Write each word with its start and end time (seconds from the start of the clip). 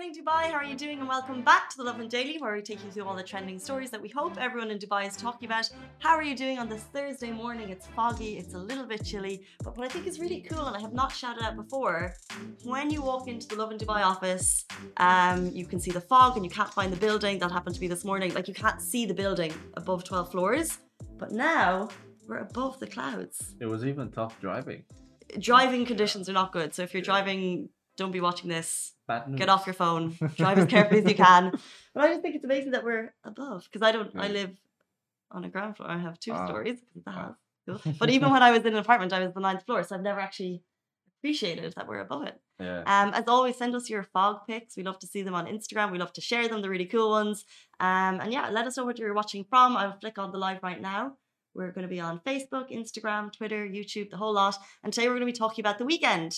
Morning, 0.00 0.24
Dubai. 0.24 0.44
How 0.50 0.56
are 0.56 0.64
you 0.64 0.76
doing? 0.76 0.98
And 1.00 1.06
welcome 1.06 1.42
back 1.42 1.68
to 1.68 1.76
the 1.76 1.84
Lovin 1.84 2.08
Daily, 2.08 2.38
where 2.38 2.54
we 2.54 2.62
take 2.62 2.82
you 2.82 2.90
through 2.90 3.04
all 3.04 3.14
the 3.14 3.22
trending 3.22 3.58
stories 3.58 3.90
that 3.90 4.00
we 4.00 4.08
hope 4.08 4.38
everyone 4.38 4.70
in 4.70 4.78
Dubai 4.78 5.06
is 5.06 5.14
talking 5.14 5.44
about. 5.44 5.68
How 5.98 6.14
are 6.16 6.22
you 6.22 6.34
doing 6.34 6.58
on 6.58 6.70
this 6.70 6.84
Thursday 6.84 7.30
morning? 7.30 7.68
It's 7.68 7.86
foggy, 7.88 8.38
it's 8.38 8.54
a 8.54 8.58
little 8.58 8.86
bit 8.86 9.04
chilly, 9.04 9.42
but 9.62 9.76
what 9.76 9.84
I 9.84 9.90
think 9.90 10.06
is 10.06 10.18
really 10.18 10.40
cool, 10.40 10.64
and 10.68 10.74
I 10.74 10.80
have 10.80 10.94
not 10.94 11.12
shouted 11.12 11.42
out 11.42 11.54
before, 11.54 12.14
when 12.64 12.88
you 12.88 13.02
walk 13.02 13.28
into 13.28 13.46
the 13.46 13.56
Lovin 13.56 13.76
Dubai 13.76 14.02
office, 14.02 14.64
um, 14.96 15.50
you 15.52 15.66
can 15.66 15.78
see 15.78 15.90
the 15.90 16.00
fog 16.00 16.34
and 16.36 16.46
you 16.46 16.50
can't 16.50 16.72
find 16.72 16.90
the 16.90 17.02
building. 17.06 17.38
That 17.38 17.52
happened 17.52 17.74
to 17.74 17.80
be 17.80 17.86
this 17.86 18.02
morning. 18.02 18.32
Like 18.32 18.48
you 18.48 18.54
can't 18.54 18.80
see 18.80 19.04
the 19.04 19.18
building 19.22 19.52
above 19.74 20.04
12 20.04 20.30
floors, 20.32 20.78
but 21.18 21.30
now 21.30 21.90
we're 22.26 22.38
above 22.38 22.80
the 22.80 22.86
clouds. 22.86 23.54
It 23.60 23.66
was 23.66 23.84
even 23.84 24.10
tough 24.10 24.40
driving. 24.40 24.82
Driving 25.38 25.84
conditions 25.84 26.30
are 26.30 26.32
not 26.42 26.52
good, 26.52 26.74
so 26.74 26.82
if 26.84 26.94
you're 26.94 27.02
driving, 27.02 27.68
don't 28.00 28.10
be 28.18 28.24
watching 28.28 28.48
this 28.54 28.68
get 29.40 29.48
off 29.54 29.66
your 29.68 29.74
phone, 29.84 30.04
drive 30.40 30.58
as 30.62 30.66
carefully 30.74 31.00
as 31.02 31.08
you 31.12 31.18
can. 31.26 31.42
But 31.94 32.00
I 32.04 32.08
just 32.12 32.22
think 32.22 32.34
it's 32.36 32.44
amazing 32.50 32.72
that 32.76 32.84
we're 32.88 33.06
above 33.32 33.58
because 33.66 33.82
I 33.88 33.90
don't. 33.92 34.10
I 34.24 34.28
live 34.40 34.52
on 35.36 35.44
a 35.48 35.50
ground 35.54 35.72
floor. 35.76 35.88
I 35.96 35.98
have 36.06 36.16
two 36.24 36.32
Ah. 36.32 36.46
stories 36.46 36.78
because 36.80 37.04
the 37.08 37.14
house. 37.20 37.38
But 38.00 38.08
even 38.16 38.28
when 38.34 38.42
I 38.48 38.50
was 38.56 38.62
in 38.68 38.72
an 38.76 38.82
apartment, 38.86 39.12
I 39.12 39.20
was 39.24 39.32
the 39.38 39.44
ninth 39.48 39.64
floor, 39.66 39.80
so 39.84 39.94
I've 39.94 40.02
never 40.10 40.20
actually 40.28 40.56
appreciated 41.18 41.72
that 41.76 41.86
we're 41.88 42.00
above 42.08 42.22
it. 42.30 42.36
Yeah. 42.58 42.80
Um, 42.94 43.08
as 43.18 43.24
always, 43.34 43.56
send 43.62 43.72
us 43.78 43.88
your 43.92 44.02
fog 44.14 44.36
pics. 44.48 44.76
We 44.78 44.82
love 44.88 44.98
to 45.00 45.06
see 45.12 45.22
them 45.26 45.34
on 45.40 45.46
Instagram. 45.46 45.92
We 45.92 45.98
love 46.04 46.12
to 46.18 46.20
share 46.30 46.46
them, 46.48 46.60
the 46.62 46.70
really 46.74 46.86
cool 46.94 47.10
ones. 47.20 47.44
Um, 47.88 48.14
and 48.22 48.32
yeah, 48.36 48.48
let 48.50 48.66
us 48.66 48.76
know 48.76 48.84
what 48.88 48.98
you're 48.98 49.14
watching 49.22 49.44
from. 49.50 49.76
I'll 49.76 49.98
flick 50.02 50.18
on 50.18 50.32
the 50.32 50.38
live 50.46 50.60
right 50.62 50.80
now. 50.92 51.02
We're 51.54 51.72
going 51.76 51.86
to 51.88 51.94
be 51.96 52.00
on 52.08 52.20
Facebook, 52.30 52.66
Instagram, 52.80 53.32
Twitter, 53.38 53.62
YouTube, 53.78 54.08
the 54.10 54.16
whole 54.22 54.34
lot. 54.42 54.56
And 54.82 54.92
today 54.92 55.06
we're 55.08 55.18
going 55.18 55.26
to 55.28 55.32
be 55.34 55.42
talking 55.44 55.62
about 55.64 55.78
the 55.78 55.84
weekend. 55.92 56.32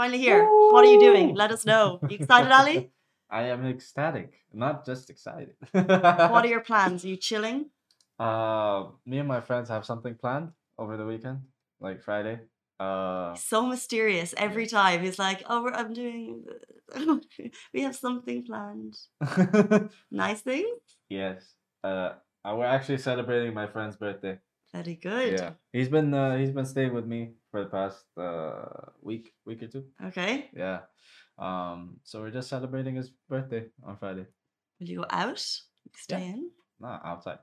Finally 0.00 0.18
here. 0.18 0.48
What 0.72 0.82
are 0.86 0.90
you 0.90 0.98
doing? 0.98 1.34
Let 1.34 1.52
us 1.52 1.66
know. 1.66 2.00
You 2.08 2.16
excited, 2.16 2.50
Ali? 2.50 2.90
I 3.30 3.42
am 3.52 3.66
ecstatic, 3.66 4.32
not 4.50 4.86
just 4.86 5.10
excited. 5.10 5.56
What 5.72 6.42
are 6.42 6.46
your 6.46 6.60
plans? 6.70 7.04
Are 7.04 7.08
you 7.08 7.18
chilling? 7.18 7.66
Uh, 8.18 8.86
me 9.04 9.18
and 9.18 9.28
my 9.28 9.42
friends 9.42 9.68
have 9.68 9.84
something 9.84 10.14
planned 10.14 10.52
over 10.78 10.96
the 10.96 11.04
weekend, 11.04 11.40
like 11.80 12.00
Friday. 12.02 12.40
Uh, 12.80 13.34
So 13.34 13.66
mysterious 13.66 14.32
every 14.38 14.66
time. 14.66 15.02
He's 15.04 15.18
like, 15.18 15.42
"Oh, 15.44 15.64
we're, 15.64 15.76
I'm 15.76 15.92
doing. 15.92 16.46
we 17.74 17.82
have 17.82 17.94
something 17.94 18.42
planned. 18.48 18.96
Nice 20.10 20.40
thing." 20.40 20.64
yes. 21.10 21.44
Uh, 21.84 22.14
uh, 22.42 22.54
we're 22.56 22.72
actually 22.76 22.96
celebrating 23.04 23.52
my 23.52 23.66
friend's 23.66 23.96
birthday. 23.96 24.38
Very 24.72 24.94
good. 24.94 25.36
Yeah, 25.36 25.50
he's 25.76 25.90
been 25.90 26.14
uh, 26.14 26.38
he's 26.40 26.52
been 26.56 26.64
staying 26.64 26.94
with 26.94 27.04
me 27.04 27.36
for 27.50 27.64
the 27.64 27.70
past 27.70 28.04
uh 28.16 28.90
week, 29.02 29.32
week 29.44 29.62
or 29.62 29.68
two. 29.68 29.84
Okay. 30.06 30.50
Yeah. 30.54 30.80
Um, 31.38 32.00
so 32.04 32.20
we're 32.20 32.30
just 32.30 32.48
celebrating 32.48 32.94
his 32.96 33.10
birthday 33.28 33.66
on 33.84 33.96
Friday. 33.96 34.26
Will 34.78 34.88
you 34.88 34.98
go 34.98 35.06
out? 35.10 35.38
Stay 35.96 36.18
Yeah. 36.20 36.32
in. 36.34 36.50
Not 36.80 37.00
outside. 37.04 37.38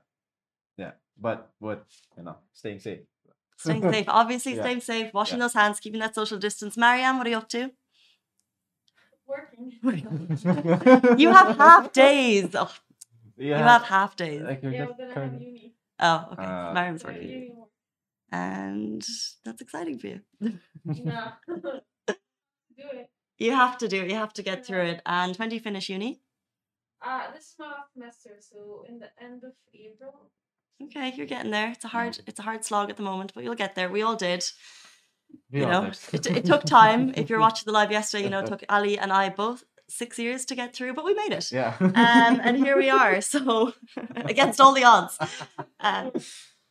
Yeah, 0.76 0.92
but 1.20 1.50
but 1.60 1.84
you 2.16 2.22
know, 2.22 2.36
staying 2.52 2.80
safe. 2.80 3.00
Staying 3.56 3.82
safe. 3.92 4.06
Obviously, 4.08 4.54
Yeah. 4.54 4.62
staying 4.62 4.80
safe. 4.80 5.12
Washing 5.12 5.38
Yeah. 5.38 5.44
those 5.44 5.54
hands. 5.54 5.80
Keeping 5.80 6.00
that 6.00 6.14
social 6.14 6.38
distance. 6.38 6.76
Marianne, 6.76 7.18
what 7.18 7.26
are 7.26 7.30
you 7.30 7.36
up 7.38 7.48
to? 7.50 7.70
Working. 9.26 9.72
You 11.18 11.28
have 11.32 11.56
half 11.56 11.92
days. 11.92 12.54
Oh, 12.54 12.72
Yeah. 13.36 13.58
You 13.58 13.64
have 13.64 13.82
half 13.82 14.16
days. 14.16 14.42
Like 14.42 14.62
yeah, 14.62 14.70
just 14.86 14.88
but 14.88 14.98
then 14.98 15.06
I 15.10 15.14
have 15.14 15.30
kind 15.30 15.42
uni. 15.42 15.74
Oh, 16.00 16.28
okay. 16.32 16.42
Uh, 16.44 16.72
Marianne's 16.74 17.02
Yeah, 17.04 17.10
working. 17.12 17.67
Uni 18.32 18.40
work. 18.40 19.00
And 19.00 19.06
that's 19.44 19.62
exciting 19.62 19.98
for 19.98 20.06
you. 20.08 20.20
Nah. 20.84 21.32
Do 21.46 22.84
it. 22.92 23.10
You 23.38 23.52
have 23.52 23.78
to 23.78 23.88
do 23.88 24.02
it. 24.02 24.10
You 24.10 24.16
have 24.16 24.32
to 24.34 24.42
get 24.42 24.66
through 24.66 24.82
it. 24.82 25.02
And 25.06 25.36
when 25.36 25.48
do 25.48 25.54
you 25.54 25.60
finish 25.60 25.88
uni? 25.88 26.20
Uh, 27.04 27.30
this 27.32 27.44
is 27.44 27.54
my 27.58 27.66
last 27.66 27.92
semester, 27.92 28.30
so 28.40 28.84
in 28.88 28.98
the 28.98 29.08
end 29.20 29.44
of 29.44 29.52
April. 29.74 30.30
Okay, 30.82 31.12
you're 31.16 31.26
getting 31.26 31.50
there. 31.52 31.70
It's 31.70 31.84
a 31.84 31.88
hard, 31.88 32.18
it's 32.26 32.40
a 32.40 32.42
hard 32.42 32.64
slog 32.64 32.90
at 32.90 32.96
the 32.96 33.02
moment, 33.02 33.32
but 33.34 33.44
you'll 33.44 33.54
get 33.54 33.74
there. 33.76 33.88
We 33.88 34.02
all 34.02 34.16
did. 34.16 34.44
We 35.52 35.60
you 35.60 35.66
all 35.66 35.82
know, 35.82 35.90
did. 36.10 36.26
it, 36.26 36.36
it 36.38 36.44
took 36.44 36.64
time. 36.64 37.12
If 37.16 37.30
you're 37.30 37.38
watching 37.46 37.66
the 37.66 37.72
live 37.72 37.92
yesterday, 37.92 38.24
you 38.24 38.30
know, 38.30 38.40
it 38.40 38.46
took 38.52 38.64
Ali 38.68 38.98
and 38.98 39.12
I 39.12 39.28
both 39.28 39.62
six 39.88 40.18
years 40.18 40.44
to 40.46 40.56
get 40.56 40.74
through, 40.74 40.94
but 40.94 41.04
we 41.04 41.14
made 41.14 41.32
it. 41.32 41.50
Yeah. 41.52 41.76
Um, 41.80 42.40
and 42.42 42.56
here 42.56 42.76
we 42.76 42.90
are. 42.90 43.20
So 43.20 43.72
against 44.16 44.60
all 44.60 44.72
the 44.72 44.84
odds. 44.84 45.18
Um, 45.80 46.12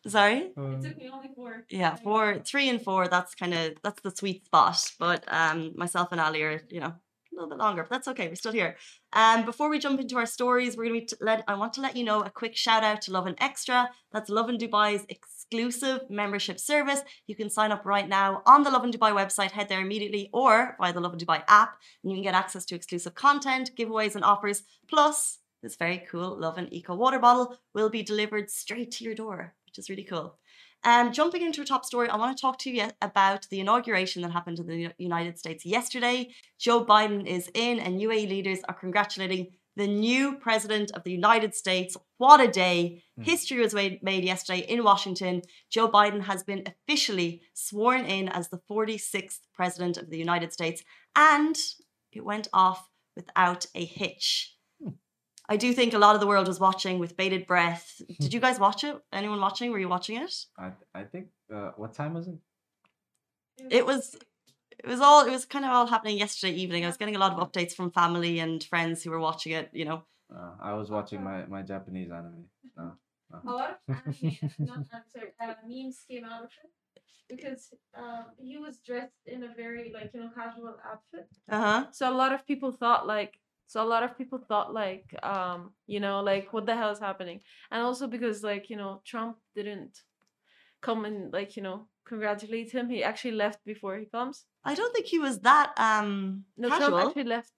sorry. 0.07 0.51
It 0.55 0.81
took 0.81 0.97
me 0.97 1.09
only 1.13 1.29
four. 1.35 1.65
Yeah, 1.69 1.95
four, 1.95 2.39
three, 2.45 2.69
and 2.69 2.81
four. 2.81 3.07
That's 3.07 3.35
kind 3.35 3.53
of 3.53 3.73
that's 3.83 4.01
the 4.01 4.11
sweet 4.11 4.45
spot. 4.45 4.91
But 4.99 5.23
um, 5.27 5.73
myself 5.75 6.11
and 6.11 6.21
Ali 6.21 6.43
are, 6.43 6.61
you 6.69 6.79
know, 6.79 6.87
a 6.87 7.33
little 7.33 7.49
bit 7.49 7.59
longer, 7.59 7.83
but 7.83 7.89
that's 7.91 8.07
okay. 8.09 8.27
We're 8.27 8.35
still 8.35 8.51
here. 8.51 8.75
Um, 9.13 9.45
before 9.45 9.69
we 9.69 9.79
jump 9.79 9.99
into 9.99 10.17
our 10.17 10.25
stories, 10.25 10.75
we're 10.75 10.85
gonna 10.85 10.99
be 10.99 11.05
t- 11.05 11.15
let. 11.21 11.43
I 11.47 11.55
want 11.55 11.73
to 11.73 11.81
let 11.81 11.95
you 11.95 12.03
know 12.03 12.21
a 12.21 12.29
quick 12.29 12.55
shout 12.55 12.83
out 12.83 13.01
to 13.03 13.11
Lovin 13.11 13.35
Extra. 13.39 13.89
That's 14.11 14.29
Lovin 14.29 14.57
Dubai's 14.57 15.05
exclusive 15.09 16.01
membership 16.09 16.59
service. 16.59 17.01
You 17.27 17.35
can 17.35 17.49
sign 17.49 17.71
up 17.71 17.85
right 17.85 18.07
now 18.07 18.41
on 18.45 18.63
the 18.63 18.71
Lovin 18.71 18.91
Dubai 18.91 19.11
website. 19.13 19.51
Head 19.51 19.69
there 19.69 19.81
immediately, 19.81 20.29
or 20.33 20.75
via 20.79 20.93
the 20.93 20.99
Lovin 20.99 21.19
Dubai 21.19 21.43
app, 21.47 21.77
and 22.03 22.11
you 22.11 22.17
can 22.17 22.23
get 22.23 22.35
access 22.35 22.65
to 22.65 22.75
exclusive 22.75 23.15
content, 23.15 23.71
giveaways, 23.77 24.15
and 24.15 24.23
offers. 24.23 24.63
Plus, 24.89 25.39
this 25.63 25.75
very 25.75 26.05
cool 26.09 26.37
Lovin 26.39 26.71
Eco 26.73 26.95
water 26.95 27.19
bottle 27.19 27.57
will 27.73 27.89
be 27.89 28.03
delivered 28.03 28.49
straight 28.49 28.91
to 28.91 29.03
your 29.03 29.15
door, 29.15 29.53
which 29.77 29.85
is 29.85 29.89
really 29.89 30.03
cool. 30.03 30.37
Um, 30.83 31.11
jumping 31.11 31.41
into 31.41 31.61
a 31.61 31.65
top 31.65 31.85
story, 31.85 32.09
I 32.09 32.17
want 32.17 32.37
to 32.37 32.41
talk 32.41 32.59
to 32.59 32.69
you 32.69 32.87
about 33.01 33.47
the 33.49 33.59
inauguration 33.59 34.21
that 34.21 34.31
happened 34.31 34.59
in 34.59 34.67
the 34.67 34.91
United 34.97 35.37
States 35.37 35.65
yesterday. 35.65 36.29
Joe 36.59 36.85
Biden 36.85 37.25
is 37.25 37.49
in, 37.53 37.79
and 37.79 37.99
UAE 37.99 38.29
leaders 38.29 38.59
are 38.67 38.75
congratulating 38.75 39.47
the 39.75 39.87
new 39.87 40.37
president 40.37 40.91
of 40.91 41.03
the 41.03 41.11
United 41.11 41.53
States. 41.53 41.97
What 42.17 42.41
a 42.41 42.47
day! 42.47 43.03
Mm. 43.19 43.25
History 43.25 43.59
was 43.59 43.73
made, 43.73 44.01
made 44.01 44.23
yesterday 44.23 44.59
in 44.59 44.83
Washington. 44.83 45.41
Joe 45.69 45.89
Biden 45.89 46.21
has 46.21 46.43
been 46.43 46.63
officially 46.65 47.41
sworn 47.53 48.05
in 48.05 48.27
as 48.29 48.49
the 48.49 48.61
46th 48.69 49.39
president 49.53 49.97
of 49.97 50.09
the 50.09 50.17
United 50.17 50.53
States, 50.53 50.83
and 51.15 51.55
it 52.11 52.23
went 52.23 52.47
off 52.53 52.89
without 53.15 53.65
a 53.75 53.83
hitch. 53.83 54.56
I 55.49 55.57
do 55.57 55.73
think 55.73 55.93
a 55.93 55.97
lot 55.97 56.15
of 56.15 56.21
the 56.21 56.27
world 56.27 56.47
was 56.47 56.59
watching 56.59 56.99
with 56.99 57.15
bated 57.15 57.47
breath. 57.47 58.01
Did 58.19 58.33
you 58.33 58.39
guys 58.39 58.59
watch 58.59 58.83
it? 58.83 58.97
Anyone 59.13 59.39
watching? 59.39 59.71
Were 59.71 59.79
you 59.79 59.89
watching 59.89 60.17
it? 60.17 60.33
I 60.57 60.71
I 60.93 61.03
think 61.03 61.27
uh, 61.53 61.71
what 61.77 61.93
time 61.93 62.13
was 62.13 62.27
it? 62.27 62.37
It 63.69 63.85
was 63.85 64.15
it 64.77 64.85
was 64.85 64.99
all 64.99 65.25
it 65.25 65.31
was 65.31 65.45
kind 65.45 65.65
of 65.65 65.71
all 65.71 65.87
happening 65.87 66.17
yesterday 66.17 66.53
evening. 66.53 66.83
I 66.83 66.87
was 66.87 66.97
getting 66.97 67.15
a 67.15 67.19
lot 67.19 67.33
of 67.33 67.39
updates 67.39 67.73
from 67.73 67.91
family 67.91 68.39
and 68.39 68.63
friends 68.63 69.03
who 69.03 69.11
were 69.11 69.19
watching 69.19 69.53
it, 69.53 69.69
you 69.73 69.85
know. 69.85 70.03
Uh, 70.33 70.51
I 70.61 70.73
was 70.73 70.89
watching 70.89 71.23
my 71.23 71.45
my 71.45 71.61
Japanese 71.61 72.11
anime. 72.11 72.45
No. 72.75 72.91
A 73.33 73.51
lot 73.51 73.79
of 73.87 73.95
anime, 74.05 74.37
not 74.59 74.77
I'm 74.93 75.03
sorry, 75.13 75.31
uh, 75.41 75.53
memes 75.67 76.03
came 76.09 76.23
out 76.25 76.43
of 76.43 76.51
it 76.63 76.71
because 77.29 77.73
um, 77.97 78.25
he 78.37 78.57
was 78.57 78.77
dressed 78.79 79.25
in 79.25 79.43
a 79.43 79.53
very 79.55 79.91
like 79.93 80.11
you 80.13 80.21
know 80.21 80.29
casual 80.35 80.75
outfit. 80.85 81.29
Uh-huh. 81.49 81.85
so 81.91 82.09
a 82.09 82.15
lot 82.15 82.33
of 82.33 82.45
people 82.45 82.71
thought 82.71 83.07
like 83.07 83.39
so 83.67 83.83
a 83.83 83.89
lot 83.93 84.03
of 84.03 84.17
people 84.17 84.39
thought 84.49 84.73
like 84.73 85.07
um 85.23 85.71
you 85.87 85.99
know 85.99 86.21
like 86.21 86.51
what 86.53 86.65
the 86.65 86.75
hell 86.75 86.91
is 86.91 86.99
happening 86.99 87.39
and 87.71 87.81
also 87.81 88.07
because 88.07 88.43
like 88.43 88.69
you 88.69 88.77
know 88.77 89.01
trump 89.05 89.37
didn't 89.55 90.01
come 90.81 91.05
and 91.05 91.33
like 91.33 91.55
you 91.57 91.63
know 91.63 91.87
congratulate 92.05 92.71
him 92.71 92.89
he 92.89 93.03
actually 93.03 93.31
left 93.33 93.59
before 93.65 93.97
he 93.97 94.05
comes 94.05 94.45
I 94.63 94.75
don't 94.75 94.93
think 94.93 95.05
he 95.07 95.19
was 95.19 95.39
that 95.41 95.73
um 95.77 96.45
no 96.57 96.69
casual. 96.69 96.89
trump 96.89 97.07
actually 97.07 97.23
left 97.37 97.51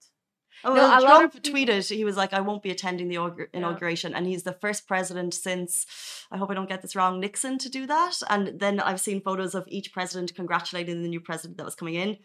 Oh, 0.64 0.74
No, 0.74 0.82
well, 0.82 0.90
lot 0.90 1.00
Trump 1.20 1.34
of 1.34 1.42
people- 1.42 1.50
tweeted 1.60 1.88
he 1.96 2.04
was 2.04 2.16
like, 2.16 2.32
"I 2.34 2.40
won't 2.40 2.62
be 2.62 2.70
attending 2.70 3.08
the 3.08 3.18
augur- 3.18 3.48
Yeah. 3.52 3.58
inauguration," 3.60 4.10
and 4.14 4.26
he's 4.26 4.42
the 4.42 4.52
first 4.52 4.86
president 4.88 5.32
since 5.32 5.86
I 6.32 6.36
hope 6.38 6.50
I 6.50 6.54
don't 6.54 6.68
get 6.68 6.82
this 6.82 6.96
wrong, 6.96 7.20
Nixon, 7.20 7.56
to 7.58 7.68
do 7.70 7.86
that. 7.86 8.16
And 8.28 8.58
then 8.58 8.74
I've 8.80 9.00
seen 9.00 9.22
photos 9.22 9.54
of 9.54 9.64
each 9.68 9.92
president 9.92 10.34
congratulating 10.34 11.02
the 11.02 11.08
new 11.08 11.20
president 11.20 11.56
that 11.58 11.64
was 11.64 11.76
coming 11.76 11.94
in. 11.94 12.18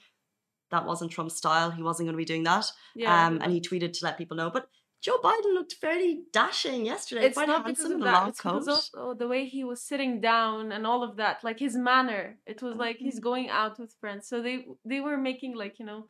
That 0.75 0.85
wasn't 0.91 1.11
Trump's 1.15 1.37
style. 1.43 1.69
He 1.79 1.83
wasn't 1.89 2.05
going 2.07 2.17
to 2.17 2.23
be 2.25 2.31
doing 2.33 2.45
that. 2.51 2.65
yeah 3.03 3.13
um, 3.27 3.33
and 3.41 3.49
he 3.55 3.59
tweeted 3.69 3.91
to 3.93 4.01
let 4.07 4.17
people 4.21 4.37
know. 4.41 4.49
But 4.57 4.65
Joe 5.05 5.19
Biden 5.27 5.51
looked 5.57 5.73
fairly 5.85 6.13
dashing 6.41 6.79
yesterday. 6.93 7.23
it's 7.27 7.37
quite 7.39 7.47
not 7.53 7.63
because 7.65 7.83
handsome 7.83 8.01
of 8.01 8.07
in 8.07 8.11
that 8.11 8.19
long 8.19 8.29
it's 8.29 8.39
because 8.41 8.67
also 8.75 9.01
the 9.23 9.29
way 9.33 9.41
he 9.55 9.63
was 9.71 9.79
sitting 9.91 10.13
down 10.33 10.59
and 10.75 10.83
all 10.89 11.01
of 11.07 11.11
that 11.21 11.35
like 11.47 11.59
his 11.67 11.75
manner 11.91 12.23
it 12.53 12.59
was 12.65 12.75
like 12.85 12.97
he's 13.05 13.17
Mm-hmm. 13.17 13.29
going 13.29 13.47
out 13.61 13.75
with 13.81 13.91
friends 14.01 14.21
so 14.29 14.35
they 14.47 14.57
they 14.91 15.01
were 15.07 15.19
making 15.29 15.51
like 15.63 15.75
you 15.81 15.85
know 15.89 16.01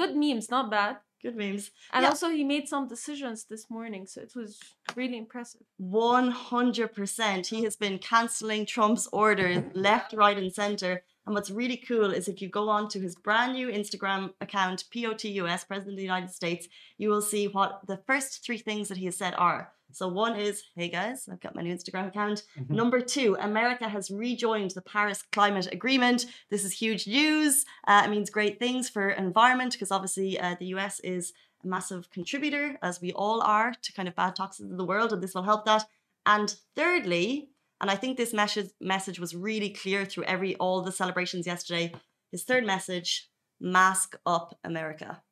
good 0.00 0.12
memes 0.22 0.46
not 0.56 0.66
bad 0.78 0.94
Good 1.26 1.36
memes. 1.42 1.64
and 1.94 2.00
Yeah. 2.02 2.10
also 2.12 2.26
he 2.38 2.44
made 2.54 2.66
some 2.74 2.84
decisions 2.94 3.38
this 3.52 3.64
morning 3.76 4.02
so 4.12 4.16
it 4.26 4.32
was 4.40 4.52
really 5.00 5.18
impressive 5.24 5.64
One 6.10 6.28
hundred 6.52 6.90
percent. 6.98 7.42
He 7.54 7.60
has 7.68 7.76
been 7.84 7.96
canceling 8.12 8.62
Trump's 8.74 9.06
orders 9.22 9.58
left, 9.88 10.10
right, 10.22 10.38
and 10.42 10.52
center. 10.62 10.94
And 11.26 11.34
what's 11.34 11.50
really 11.50 11.76
cool 11.76 12.12
is 12.12 12.28
if 12.28 12.42
you 12.42 12.48
go 12.48 12.68
on 12.68 12.88
to 12.88 13.00
his 13.00 13.14
brand 13.14 13.54
new 13.54 13.68
Instagram 13.68 14.34
account, 14.40 14.84
POTUS, 14.94 15.66
President 15.66 15.94
of 15.94 15.96
the 15.96 16.02
United 16.02 16.30
States, 16.30 16.68
you 16.98 17.08
will 17.08 17.22
see 17.22 17.48
what 17.48 17.80
the 17.86 17.96
first 18.06 18.44
three 18.44 18.58
things 18.58 18.88
that 18.88 18.98
he 18.98 19.06
has 19.06 19.16
said 19.16 19.34
are. 19.36 19.72
So 19.92 20.08
one 20.08 20.36
is, 20.36 20.64
hey 20.74 20.88
guys, 20.88 21.28
I've 21.30 21.40
got 21.40 21.54
my 21.54 21.62
new 21.62 21.74
Instagram 21.74 22.08
account. 22.08 22.42
Mm-hmm. 22.58 22.74
Number 22.74 23.00
two, 23.00 23.36
America 23.40 23.88
has 23.88 24.10
rejoined 24.10 24.72
the 24.72 24.82
Paris 24.82 25.22
Climate 25.30 25.68
Agreement. 25.72 26.26
This 26.50 26.64
is 26.64 26.72
huge 26.72 27.06
news. 27.06 27.64
Uh, 27.86 28.02
it 28.04 28.10
means 28.10 28.28
great 28.28 28.58
things 28.58 28.88
for 28.88 29.10
environment 29.10 29.72
because 29.72 29.92
obviously 29.92 30.38
uh, 30.38 30.56
the 30.58 30.66
US 30.66 30.98
is 31.00 31.32
a 31.62 31.68
massive 31.68 32.10
contributor, 32.10 32.76
as 32.82 33.00
we 33.00 33.12
all 33.12 33.40
are, 33.40 33.72
to 33.82 33.92
kind 33.92 34.08
of 34.08 34.16
bad 34.16 34.34
toxins 34.34 34.70
in 34.70 34.76
the 34.76 34.84
world, 34.84 35.12
and 35.12 35.22
this 35.22 35.34
will 35.34 35.44
help 35.44 35.64
that. 35.64 35.84
And 36.26 36.54
thirdly, 36.74 37.50
and 37.84 37.90
I 37.90 37.96
think 37.96 38.16
this 38.16 38.32
message 38.32 38.70
message 38.80 39.18
was 39.20 39.36
really 39.48 39.70
clear 39.82 40.00
through 40.06 40.24
every 40.34 40.52
all 40.56 40.80
the 40.80 40.90
celebrations 41.02 41.46
yesterday. 41.46 41.92
His 42.32 42.42
third 42.48 42.64
message: 42.74 43.28
mask 43.60 44.16
up, 44.24 44.58
America 44.64 45.22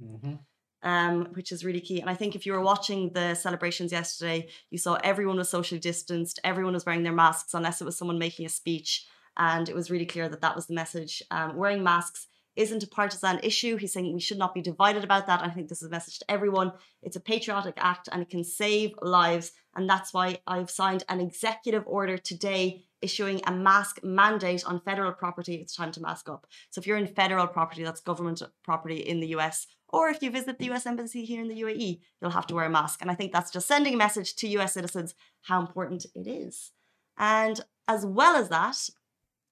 Mhm. 0.00 0.38
um, 0.82 1.16
which 1.36 1.50
is 1.54 1.64
really 1.64 1.80
key. 1.80 2.00
And 2.00 2.08
I 2.08 2.14
think 2.14 2.34
if 2.36 2.46
you 2.46 2.52
were 2.52 2.60
watching 2.72 3.00
the 3.12 3.34
celebrations 3.34 3.90
yesterday, 3.90 4.48
you 4.70 4.78
saw 4.78 4.94
everyone 5.02 5.38
was 5.38 5.48
socially 5.48 5.80
distanced, 5.80 6.38
everyone 6.44 6.74
was 6.74 6.86
wearing 6.86 7.02
their 7.02 7.20
masks, 7.24 7.54
unless 7.54 7.80
it 7.80 7.84
was 7.88 7.96
someone 7.98 8.18
making 8.26 8.46
a 8.46 8.50
speech. 8.60 8.90
And 9.36 9.68
it 9.68 9.74
was 9.74 9.90
really 9.90 10.06
clear 10.06 10.28
that 10.28 10.42
that 10.42 10.56
was 10.56 10.66
the 10.66 10.74
message. 10.82 11.22
Um, 11.30 11.56
wearing 11.56 11.82
masks 11.82 12.28
isn't 12.56 12.82
a 12.82 12.88
partisan 12.88 13.38
issue. 13.42 13.76
He's 13.76 13.92
saying 13.92 14.12
we 14.12 14.20
should 14.20 14.38
not 14.38 14.54
be 14.54 14.62
divided 14.62 15.04
about 15.04 15.26
that. 15.26 15.42
I 15.42 15.50
think 15.50 15.68
this 15.68 15.82
is 15.82 15.88
a 15.88 15.90
message 15.90 16.18
to 16.20 16.30
everyone. 16.30 16.72
It's 17.02 17.16
a 17.16 17.20
patriotic 17.20 17.74
act 17.76 18.08
and 18.10 18.22
it 18.22 18.30
can 18.30 18.44
save 18.44 18.92
lives. 19.02 19.52
And 19.74 19.88
that's 19.88 20.12
why 20.14 20.38
I've 20.46 20.70
signed 20.70 21.04
an 21.08 21.20
executive 21.20 21.84
order 21.86 22.16
today 22.16 22.84
issuing 23.02 23.40
a 23.46 23.52
mask 23.52 24.02
mandate 24.02 24.64
on 24.64 24.80
federal 24.80 25.12
property. 25.12 25.56
It's 25.56 25.76
time 25.76 25.92
to 25.92 26.00
mask 26.00 26.28
up. 26.28 26.46
So 26.70 26.80
if 26.80 26.86
you're 26.86 26.96
in 26.96 27.06
federal 27.06 27.46
property, 27.46 27.84
that's 27.84 28.00
government 28.00 28.42
property 28.64 28.96
in 28.96 29.20
the 29.20 29.28
US, 29.28 29.66
or 29.88 30.08
if 30.08 30.22
you 30.22 30.30
visit 30.30 30.58
the 30.58 30.70
US 30.72 30.86
Embassy 30.86 31.24
here 31.24 31.40
in 31.40 31.48
the 31.48 31.60
UAE, 31.60 32.00
you'll 32.20 32.30
have 32.30 32.46
to 32.48 32.54
wear 32.54 32.64
a 32.64 32.70
mask. 32.70 33.02
And 33.02 33.10
I 33.10 33.14
think 33.14 33.32
that's 33.32 33.50
just 33.50 33.68
sending 33.68 33.94
a 33.94 33.98
message 33.98 34.34
to 34.36 34.48
US 34.58 34.74
citizens 34.74 35.14
how 35.42 35.60
important 35.60 36.06
it 36.14 36.26
is. 36.26 36.72
And 37.18 37.60
as 37.88 38.04
well 38.04 38.36
as 38.36 38.48
that, 38.48 38.76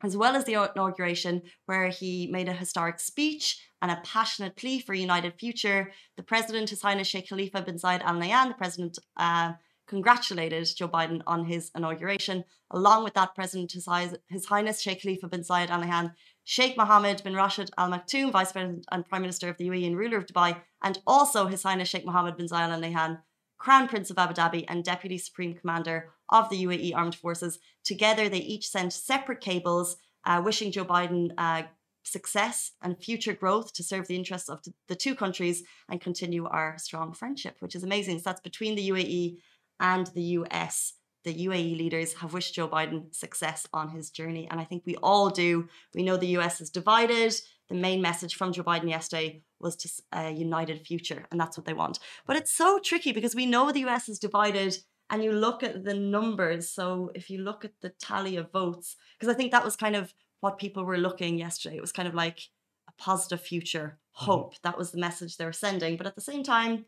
as 0.04 0.16
well 0.16 0.36
as 0.36 0.44
the 0.44 0.54
inauguration, 0.74 1.42
where 1.66 1.88
he 1.88 2.28
made 2.30 2.48
a 2.48 2.52
historic 2.52 3.00
speech 3.00 3.46
and 3.80 3.90
a 3.90 4.00
passionate 4.04 4.54
plea 4.54 4.78
for 4.80 4.92
a 4.92 4.98
united 4.98 5.34
future, 5.42 5.92
the 6.16 6.22
president, 6.22 6.70
His 6.70 6.82
Highness 6.82 7.08
Sheikh 7.08 7.28
Khalifa 7.28 7.62
bin 7.62 7.76
Zayed 7.76 8.02
Al 8.02 8.16
Nahyan, 8.16 8.48
the 8.48 8.54
president, 8.54 8.98
uh, 9.16 9.52
congratulated 9.86 10.66
Joe 10.76 10.88
Biden 10.88 11.20
on 11.26 11.44
his 11.44 11.70
inauguration. 11.76 12.44
Along 12.70 13.04
with 13.04 13.14
that, 13.14 13.34
President 13.34 13.72
His, 13.72 13.86
Hi- 13.86 14.10
His 14.28 14.46
Highness 14.46 14.80
Sheikh 14.80 15.02
Khalifa 15.02 15.28
bin 15.28 15.42
Zayed 15.42 15.70
Al 15.70 15.82
Nahyan, 15.82 16.12
Sheikh 16.44 16.76
Mohammed 16.76 17.22
bin 17.24 17.34
Rashid 17.34 17.70
Al 17.78 17.90
Maktoum, 17.90 18.30
Vice 18.30 18.52
President 18.52 18.84
and 18.92 19.08
Prime 19.08 19.22
Minister 19.22 19.48
of 19.48 19.56
the 19.56 19.68
UAE 19.68 19.86
and 19.86 19.96
ruler 19.96 20.18
of 20.18 20.26
Dubai, 20.26 20.60
and 20.82 20.98
also 21.06 21.46
His 21.46 21.62
Highness 21.62 21.88
Sheikh 21.88 22.06
Mohammed 22.06 22.36
bin 22.36 22.46
Zayed 22.46 22.70
Al 22.70 22.80
Nahyan, 22.80 23.20
Crown 23.58 23.88
Prince 23.88 24.10
of 24.10 24.18
Abu 24.18 24.34
Dhabi 24.34 24.64
and 24.68 24.84
Deputy 24.84 25.16
Supreme 25.16 25.54
Commander 25.54 26.10
of 26.28 26.50
the 26.50 26.64
UAE 26.64 26.94
Armed 26.94 27.14
Forces. 27.14 27.58
Together, 27.84 28.28
they 28.28 28.38
each 28.38 28.68
sent 28.68 28.92
separate 28.92 29.40
cables 29.40 29.96
uh, 30.24 30.40
wishing 30.44 30.72
Joe 30.72 30.84
Biden 30.84 31.32
uh, 31.36 31.64
success 32.02 32.72
and 32.82 32.98
future 32.98 33.34
growth 33.34 33.72
to 33.74 33.82
serve 33.82 34.06
the 34.06 34.16
interests 34.16 34.48
of 34.48 34.60
the 34.88 34.94
two 34.94 35.14
countries 35.14 35.62
and 35.88 36.00
continue 36.00 36.46
our 36.46 36.76
strong 36.78 37.12
friendship, 37.12 37.56
which 37.60 37.74
is 37.74 37.82
amazing. 37.82 38.18
So 38.18 38.24
that's 38.26 38.40
between 38.40 38.74
the 38.74 38.88
UAE 38.90 39.38
and 39.80 40.06
the 40.08 40.22
US. 40.38 40.94
The 41.24 41.46
UAE 41.46 41.78
leaders 41.78 42.14
have 42.14 42.34
wished 42.34 42.54
Joe 42.54 42.68
Biden 42.68 43.14
success 43.14 43.66
on 43.72 43.88
his 43.88 44.10
journey. 44.10 44.46
And 44.50 44.60
I 44.60 44.64
think 44.64 44.82
we 44.84 44.96
all 44.96 45.30
do. 45.30 45.68
We 45.94 46.02
know 46.02 46.16
the 46.16 46.36
US 46.38 46.60
is 46.60 46.70
divided. 46.70 47.34
The 47.68 47.74
main 47.74 48.02
message 48.02 48.34
from 48.34 48.52
Joe 48.52 48.62
Biden 48.62 48.90
yesterday 48.90 49.42
was 49.58 49.74
to 49.76 49.88
a 50.12 50.30
united 50.30 50.86
future, 50.86 51.24
and 51.30 51.40
that's 51.40 51.56
what 51.56 51.64
they 51.64 51.72
want. 51.72 51.98
But 52.26 52.36
it's 52.36 52.52
so 52.52 52.78
tricky 52.78 53.12
because 53.12 53.34
we 53.34 53.46
know 53.46 53.72
the 53.72 53.86
US 53.86 54.08
is 54.10 54.18
divided, 54.18 54.76
and 55.10 55.22
you 55.22 55.32
look 55.32 55.62
at 55.62 55.84
the 55.84 55.94
numbers. 55.94 56.70
So 56.70 57.10
if 57.14 57.30
you 57.30 57.38
look 57.38 57.64
at 57.64 57.72
the 57.80 57.90
tally 57.90 58.36
of 58.36 58.50
votes, 58.52 58.96
because 59.18 59.32
I 59.32 59.36
think 59.36 59.52
that 59.52 59.64
was 59.64 59.76
kind 59.76 59.96
of 59.96 60.14
what 60.40 60.58
people 60.58 60.84
were 60.84 60.98
looking 60.98 61.38
yesterday. 61.38 61.76
It 61.76 61.80
was 61.80 61.92
kind 61.92 62.08
of 62.08 62.14
like 62.14 62.48
a 62.88 62.92
positive 62.98 63.40
future, 63.40 63.98
hope. 64.12 64.60
That 64.62 64.76
was 64.78 64.90
the 64.90 64.98
message 64.98 65.36
they 65.36 65.44
were 65.46 65.52
sending. 65.52 65.96
But 65.96 66.06
at 66.06 66.14
the 66.14 66.20
same 66.20 66.42
time, 66.42 66.86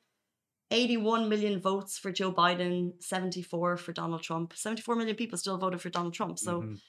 81 0.71 1.29
million 1.29 1.61
votes 1.61 1.99
for 1.99 2.11
Joe 2.11 2.33
Biden, 2.33 3.03
74 3.03 3.77
for 3.77 3.93
Donald 3.93 4.23
Trump. 4.23 4.53
74 4.57 4.97
million 4.97 5.17
people 5.17 5.39
still 5.39 5.59
voted 5.59 5.81
for 5.81 5.91
Donald 5.91 6.13
Trump. 6.15 6.39
So 6.39 6.63
Mhm. 6.63 6.81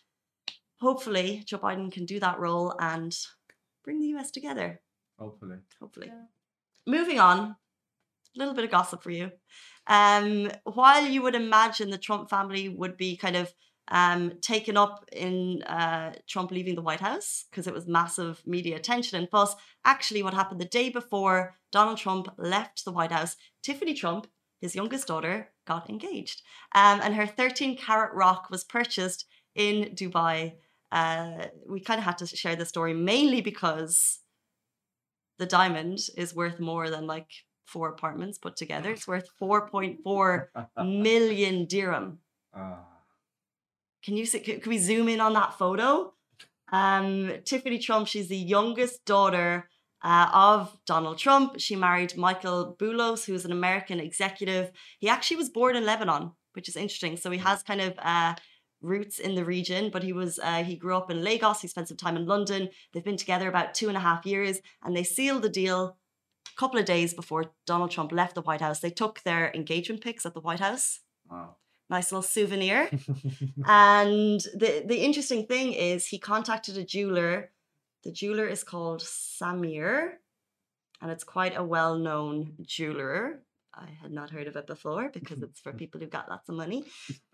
hopefully 0.79 1.43
Joe 1.45 1.59
Biden 1.59 1.91
can 1.91 2.05
do 2.05 2.19
that 2.19 2.39
role 2.39 2.73
and 2.79 3.15
bring 3.83 3.99
the 3.99 4.07
US 4.17 4.31
together. 4.31 4.81
Hopefully. 5.19 5.59
Hopefully. 5.79 6.07
Yeah. 6.07 6.25
Moving 6.85 7.19
on, 7.19 7.39
a 7.39 7.57
little 8.35 8.53
bit 8.53 8.65
of 8.65 8.71
gossip 8.71 9.03
for 9.03 9.11
you. 9.11 9.31
Um, 9.87 10.51
while 10.63 11.05
you 11.05 11.21
would 11.21 11.35
imagine 11.35 11.89
the 11.89 11.97
Trump 11.97 12.29
family 12.29 12.69
would 12.69 12.97
be 12.97 13.15
kind 13.17 13.35
of 13.35 13.53
um, 13.89 14.33
taken 14.41 14.75
up 14.75 15.05
in 15.11 15.63
uh, 15.63 16.13
Trump 16.27 16.51
leaving 16.51 16.75
the 16.75 16.81
White 16.81 16.99
House 16.99 17.45
because 17.49 17.67
it 17.67 17.73
was 17.73 17.87
massive 17.87 18.41
media 18.45 18.75
attention 18.75 19.17
and 19.17 19.29
fuss, 19.29 19.55
actually, 19.85 20.23
what 20.23 20.33
happened 20.33 20.59
the 20.59 20.65
day 20.65 20.89
before 20.89 21.55
Donald 21.71 21.97
Trump 21.97 22.27
left 22.37 22.83
the 22.83 22.91
White 22.91 23.11
House, 23.11 23.37
Tiffany 23.63 23.93
Trump, 23.93 24.27
his 24.59 24.75
youngest 24.75 25.07
daughter, 25.07 25.51
got 25.65 25.89
engaged. 25.89 26.41
Um, 26.75 26.99
and 27.01 27.15
her 27.15 27.27
13 27.27 27.77
carat 27.77 28.13
rock 28.13 28.47
was 28.49 28.63
purchased 28.63 29.25
in 29.55 29.95
Dubai. 29.95 30.55
Uh, 30.91 31.45
we 31.69 31.79
kind 31.79 31.99
of 31.99 32.05
had 32.05 32.17
to 32.19 32.27
share 32.27 32.55
the 32.55 32.65
story 32.65 32.93
mainly 32.93 33.41
because 33.41 34.19
the 35.37 35.45
diamond 35.45 35.99
is 36.17 36.35
worth 36.35 36.59
more 36.59 36.89
than 36.89 37.07
like 37.07 37.29
four 37.67 37.89
apartments 37.89 38.37
put 38.37 38.55
together. 38.55 38.91
It's 38.91 39.07
worth 39.07 39.29
4.4 39.39 40.47
million 40.85 41.65
dirham. 41.65 42.19
Ah. 42.55 42.79
Can 44.03 44.15
you 44.15 44.25
see? 44.25 44.39
Can, 44.39 44.59
can 44.59 44.69
we 44.69 44.77
zoom 44.77 45.09
in 45.09 45.19
on 45.19 45.33
that 45.33 45.57
photo? 45.57 46.13
Um, 46.71 47.31
Tiffany 47.45 47.79
Trump, 47.79 48.07
she's 48.07 48.27
the 48.27 48.37
youngest 48.37 49.05
daughter 49.05 49.69
uh, 50.03 50.29
of 50.33 50.77
Donald 50.85 51.17
Trump. 51.17 51.59
She 51.59 51.75
married 51.75 52.17
Michael 52.17 52.75
Boulos, 52.79 53.25
who's 53.25 53.45
an 53.45 53.51
American 53.51 53.99
executive. 53.99 54.71
He 54.99 55.09
actually 55.09 55.37
was 55.37 55.49
born 55.49 55.75
in 55.75 55.85
Lebanon, 55.85 56.31
which 56.53 56.69
is 56.69 56.75
interesting. 56.75 57.17
So 57.17 57.31
he 57.31 57.39
has 57.39 57.63
kind 57.63 57.81
of 57.81 57.93
uh, 57.99 58.35
roots 58.81 59.19
in 59.19 59.35
the 59.35 59.45
region, 59.45 59.89
but 59.91 60.03
he 60.03 60.13
was 60.13 60.39
uh, 60.39 60.63
he 60.63 60.75
grew 60.75 60.95
up 60.95 61.09
in 61.09 61.23
Lagos. 61.23 61.61
He 61.61 61.67
spent 61.67 61.87
some 61.87 61.97
time 61.97 62.17
in 62.17 62.25
London. 62.25 62.69
They've 62.93 63.03
been 63.03 63.17
together 63.17 63.47
about 63.47 63.73
two 63.73 63.87
and 63.87 63.97
a 63.97 64.01
half 64.01 64.25
years, 64.25 64.61
and 64.83 64.95
they 64.95 65.03
sealed 65.03 65.41
the 65.41 65.49
deal 65.49 65.97
a 66.55 66.59
couple 66.59 66.79
of 66.79 66.85
days 66.85 67.13
before 67.13 67.51
Donald 67.65 67.91
Trump 67.91 68.11
left 68.11 68.35
the 68.35 68.41
White 68.41 68.61
House. 68.61 68.79
They 68.79 68.89
took 68.89 69.21
their 69.23 69.51
engagement 69.53 70.01
pics 70.01 70.25
at 70.25 70.33
the 70.33 70.41
White 70.41 70.59
House. 70.59 71.01
Wow. 71.29 71.55
Nice 71.89 72.11
little 72.11 72.21
souvenir. 72.21 72.89
And 73.65 74.39
the 74.53 74.83
the 74.85 75.03
interesting 75.03 75.45
thing 75.45 75.73
is 75.73 76.07
he 76.07 76.19
contacted 76.19 76.77
a 76.77 76.83
jeweler. 76.83 77.51
The 78.03 78.11
jeweler 78.11 78.47
is 78.47 78.63
called 78.63 79.01
Samer, 79.01 80.19
and 81.01 81.11
it's 81.11 81.23
quite 81.23 81.57
a 81.57 81.63
well-known 81.63 82.53
jeweler. 82.61 83.41
I 83.73 83.89
had 84.01 84.11
not 84.11 84.31
heard 84.31 84.47
of 84.47 84.55
it 84.55 84.67
before 84.67 85.09
because 85.09 85.41
it's 85.41 85.59
for 85.59 85.71
people 85.81 85.99
who've 85.99 86.09
got 86.09 86.29
lots 86.29 86.49
of 86.49 86.55
money. 86.55 86.85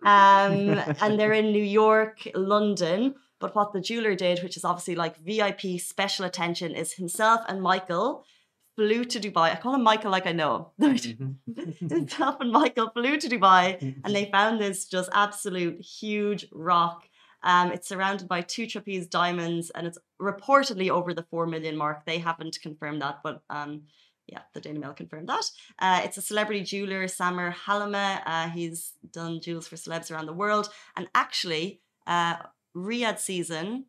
Um, 0.03 0.79
and 1.01 1.19
they're 1.19 1.33
in 1.33 1.51
New 1.51 1.63
York, 1.63 2.27
London. 2.35 3.15
But 3.39 3.55
what 3.55 3.73
the 3.73 3.81
jeweler 3.81 4.15
did, 4.15 4.43
which 4.43 4.57
is 4.57 4.65
obviously 4.65 4.95
like 4.95 5.17
VIP 5.17 5.79
special 5.79 6.25
attention, 6.25 6.75
is 6.75 6.93
himself 6.93 7.41
and 7.47 7.61
Michael 7.61 8.25
flew 8.75 9.03
to 9.05 9.19
Dubai. 9.19 9.51
I 9.51 9.55
call 9.55 9.75
him 9.75 9.83
Michael 9.83 10.11
like 10.11 10.25
I 10.27 10.31
know 10.31 10.71
him. 10.79 11.39
Mhm. 11.49 11.89
himself 11.91 12.37
and 12.39 12.51
Michael 12.51 12.89
flew 12.89 13.17
to 13.17 13.29
Dubai 13.29 13.99
and 14.03 14.15
they 14.15 14.29
found 14.31 14.59
this 14.59 14.85
just 14.85 15.09
absolute 15.13 15.79
huge 15.81 16.45
rock. 16.51 17.07
Um, 17.43 17.71
it's 17.71 17.87
surrounded 17.87 18.27
by 18.27 18.41
two 18.41 18.65
trapeze 18.67 19.05
diamonds 19.07 19.69
and 19.69 19.85
it's 19.85 19.97
reportedly 20.21 20.89
over 20.89 21.13
the 21.13 21.23
4 21.23 21.45
million 21.45 21.75
mark. 21.75 22.05
They 22.05 22.19
haven't 22.19 22.59
confirmed 22.61 23.01
that, 23.01 23.19
but 23.23 23.41
um, 23.49 23.83
yeah, 24.27 24.39
the 24.53 24.61
Daily 24.61 24.79
Mail 24.79 24.93
confirmed 24.93 25.27
that. 25.27 25.45
Uh, 25.79 26.01
it's 26.05 26.17
a 26.17 26.21
celebrity 26.21 26.63
jeweler, 26.63 27.07
Samer 27.09 27.51
Halimeh. 27.65 28.21
Uh, 28.25 28.49
he's 28.49 28.93
done 29.11 29.41
jewels 29.41 29.67
for 29.67 29.75
celebs 29.75 30.09
around 30.11 30.27
the 30.27 30.33
world. 30.33 30.69
And 30.95 31.07
actually, 31.13 31.81
uh, 32.07 32.37
Riyadh 32.75 33.19
season, 33.19 33.85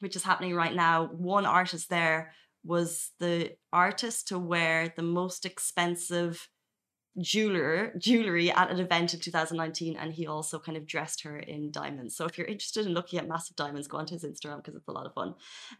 which 0.00 0.14
is 0.16 0.22
happening 0.24 0.54
right 0.54 0.74
now, 0.74 1.06
one 1.06 1.46
artist 1.46 1.88
there 1.88 2.32
was 2.64 3.10
the 3.20 3.52
artist 3.72 4.28
to 4.28 4.38
wear 4.38 4.92
the 4.96 5.02
most 5.02 5.44
expensive 5.44 6.48
jeweler 7.20 7.92
jewelry 7.96 8.50
at 8.50 8.70
an 8.70 8.80
event 8.80 9.14
in 9.14 9.20
2019 9.20 9.96
and 9.96 10.12
he 10.12 10.26
also 10.26 10.58
kind 10.58 10.76
of 10.76 10.84
dressed 10.84 11.22
her 11.22 11.38
in 11.38 11.70
diamonds. 11.70 12.16
So 12.16 12.24
if 12.24 12.36
you're 12.36 12.46
interested 12.46 12.86
in 12.86 12.92
looking 12.92 13.20
at 13.20 13.28
massive 13.28 13.54
diamonds 13.54 13.86
go 13.86 13.98
onto 13.98 14.14
his 14.14 14.24
instagram 14.24 14.56
because 14.56 14.74
it's 14.74 14.88
a 14.88 14.92
lot 14.92 15.06
of 15.06 15.14
fun. 15.14 15.34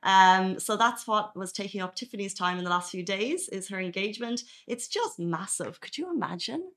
Um 0.04 0.60
so 0.60 0.76
that's 0.76 1.06
what 1.06 1.36
was 1.36 1.52
taking 1.52 1.80
up 1.80 1.96
tiffany's 1.96 2.34
time 2.34 2.58
in 2.58 2.64
the 2.64 2.70
last 2.70 2.92
few 2.92 3.02
days 3.02 3.48
is 3.48 3.68
her 3.68 3.80
engagement. 3.80 4.42
It's 4.68 4.86
just 4.86 5.18
massive. 5.18 5.80
Could 5.80 5.98
you 5.98 6.10
imagine? 6.10 6.70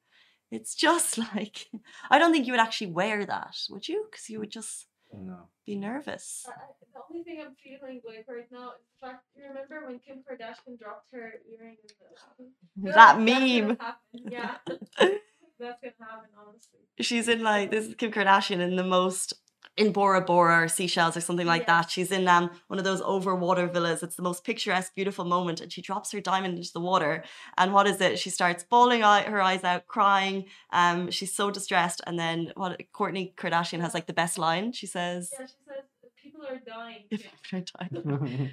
It's 0.50 0.74
just 0.76 1.18
like 1.36 1.68
i 2.10 2.18
don't 2.18 2.32
think 2.32 2.48
you 2.48 2.54
would 2.54 2.60
actually 2.60 2.92
wear 2.92 3.26
that 3.26 3.56
would 3.70 3.88
you? 3.88 4.08
Because 4.10 4.28
you 4.30 4.40
would 4.40 4.52
just 4.52 4.88
No. 5.14 5.48
Be 5.66 5.76
nervous. 5.76 6.46
I- 6.48 6.52
I- 6.52 6.56
the 6.94 7.02
only 7.10 7.24
thing 7.24 7.42
I'm 7.42 7.56
feeling 7.56 8.02
like 8.06 8.26
right 8.28 8.50
now 8.52 8.72
is 8.72 8.84
the 9.00 9.08
fact 9.08 9.26
you 9.36 9.44
remember 9.48 9.86
when 9.88 10.00
Kim 10.00 10.24
Kardashian 10.24 10.78
dropped 10.80 11.10
her 11.12 11.34
earring 11.50 11.78
in 11.82 11.88
the 12.00 12.92
That 12.92 12.96
That's 12.96 13.14
gonna 13.18 13.40
meme. 13.68 13.78
happen, 13.80 14.32
Yeah, 14.32 14.58
that's 14.68 15.80
gonna 15.82 15.94
happen. 16.00 16.30
Honestly, 16.38 16.80
She's 17.00 17.28
in 17.28 17.42
like 17.44 17.72
this 17.72 17.86
is 17.88 17.96
Kim 17.96 18.12
Kardashian 18.12 18.60
in 18.60 18.76
the 18.76 18.84
most 18.84 19.34
in 19.78 19.92
Bora 19.94 20.22
Bora 20.22 20.64
or 20.64 20.68
Seychelles 20.68 21.16
or 21.16 21.22
something 21.22 21.48
like 21.48 21.62
Yeah. 21.64 21.82
that. 21.82 21.90
She's 21.92 22.12
in 22.12 22.28
um 22.28 22.50
one 22.68 22.80
of 22.80 22.86
those 22.86 23.02
overwater 23.02 23.72
villas. 23.72 24.04
It's 24.04 24.16
the 24.16 24.24
most 24.24 24.44
picturesque, 24.44 24.94
beautiful 24.96 25.24
moment, 25.26 25.62
and 25.62 25.72
she 25.72 25.82
drops 25.82 26.12
her 26.12 26.20
diamond 26.20 26.58
into 26.58 26.74
the 26.74 26.80
water. 26.82 27.24
And 27.58 27.74
what 27.74 27.88
is 27.88 28.02
it? 28.02 28.20
She 28.20 28.30
starts 28.30 28.64
bawling 28.64 29.02
out 29.04 29.26
her 29.26 29.42
eyes 29.42 29.64
out, 29.64 29.88
crying. 29.88 30.46
Um, 30.72 31.12
she's 31.12 31.34
so 31.34 31.52
distressed. 31.52 32.02
And 32.08 32.18
then 32.20 32.52
what? 32.56 32.82
Kourtney 32.94 33.34
Kardashian 33.36 33.82
has 33.82 33.94
like 33.94 34.08
the 34.08 34.14
best 34.14 34.38
line. 34.38 34.72
She 34.74 34.88
says, 34.88 35.32
yeah, 35.32 35.46
she 35.46 35.54
says 35.68 35.84
people 36.24 36.42
are 36.46 36.60
dying. 36.66 37.04
"If 37.12 37.22
Kim." 37.50 37.64
I 37.80 37.88
die." 37.88 38.52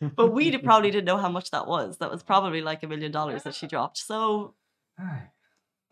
but 0.16 0.28
we 0.28 0.56
probably 0.58 0.90
didn't 0.90 1.04
know 1.06 1.16
how 1.16 1.28
much 1.28 1.50
that 1.50 1.66
was. 1.66 1.98
That 1.98 2.10
was 2.10 2.22
probably 2.22 2.60
like 2.62 2.82
a 2.82 2.86
million 2.88 3.12
dollars 3.12 3.42
that 3.44 3.54
she 3.54 3.66
dropped. 3.66 3.98
So 3.98 4.54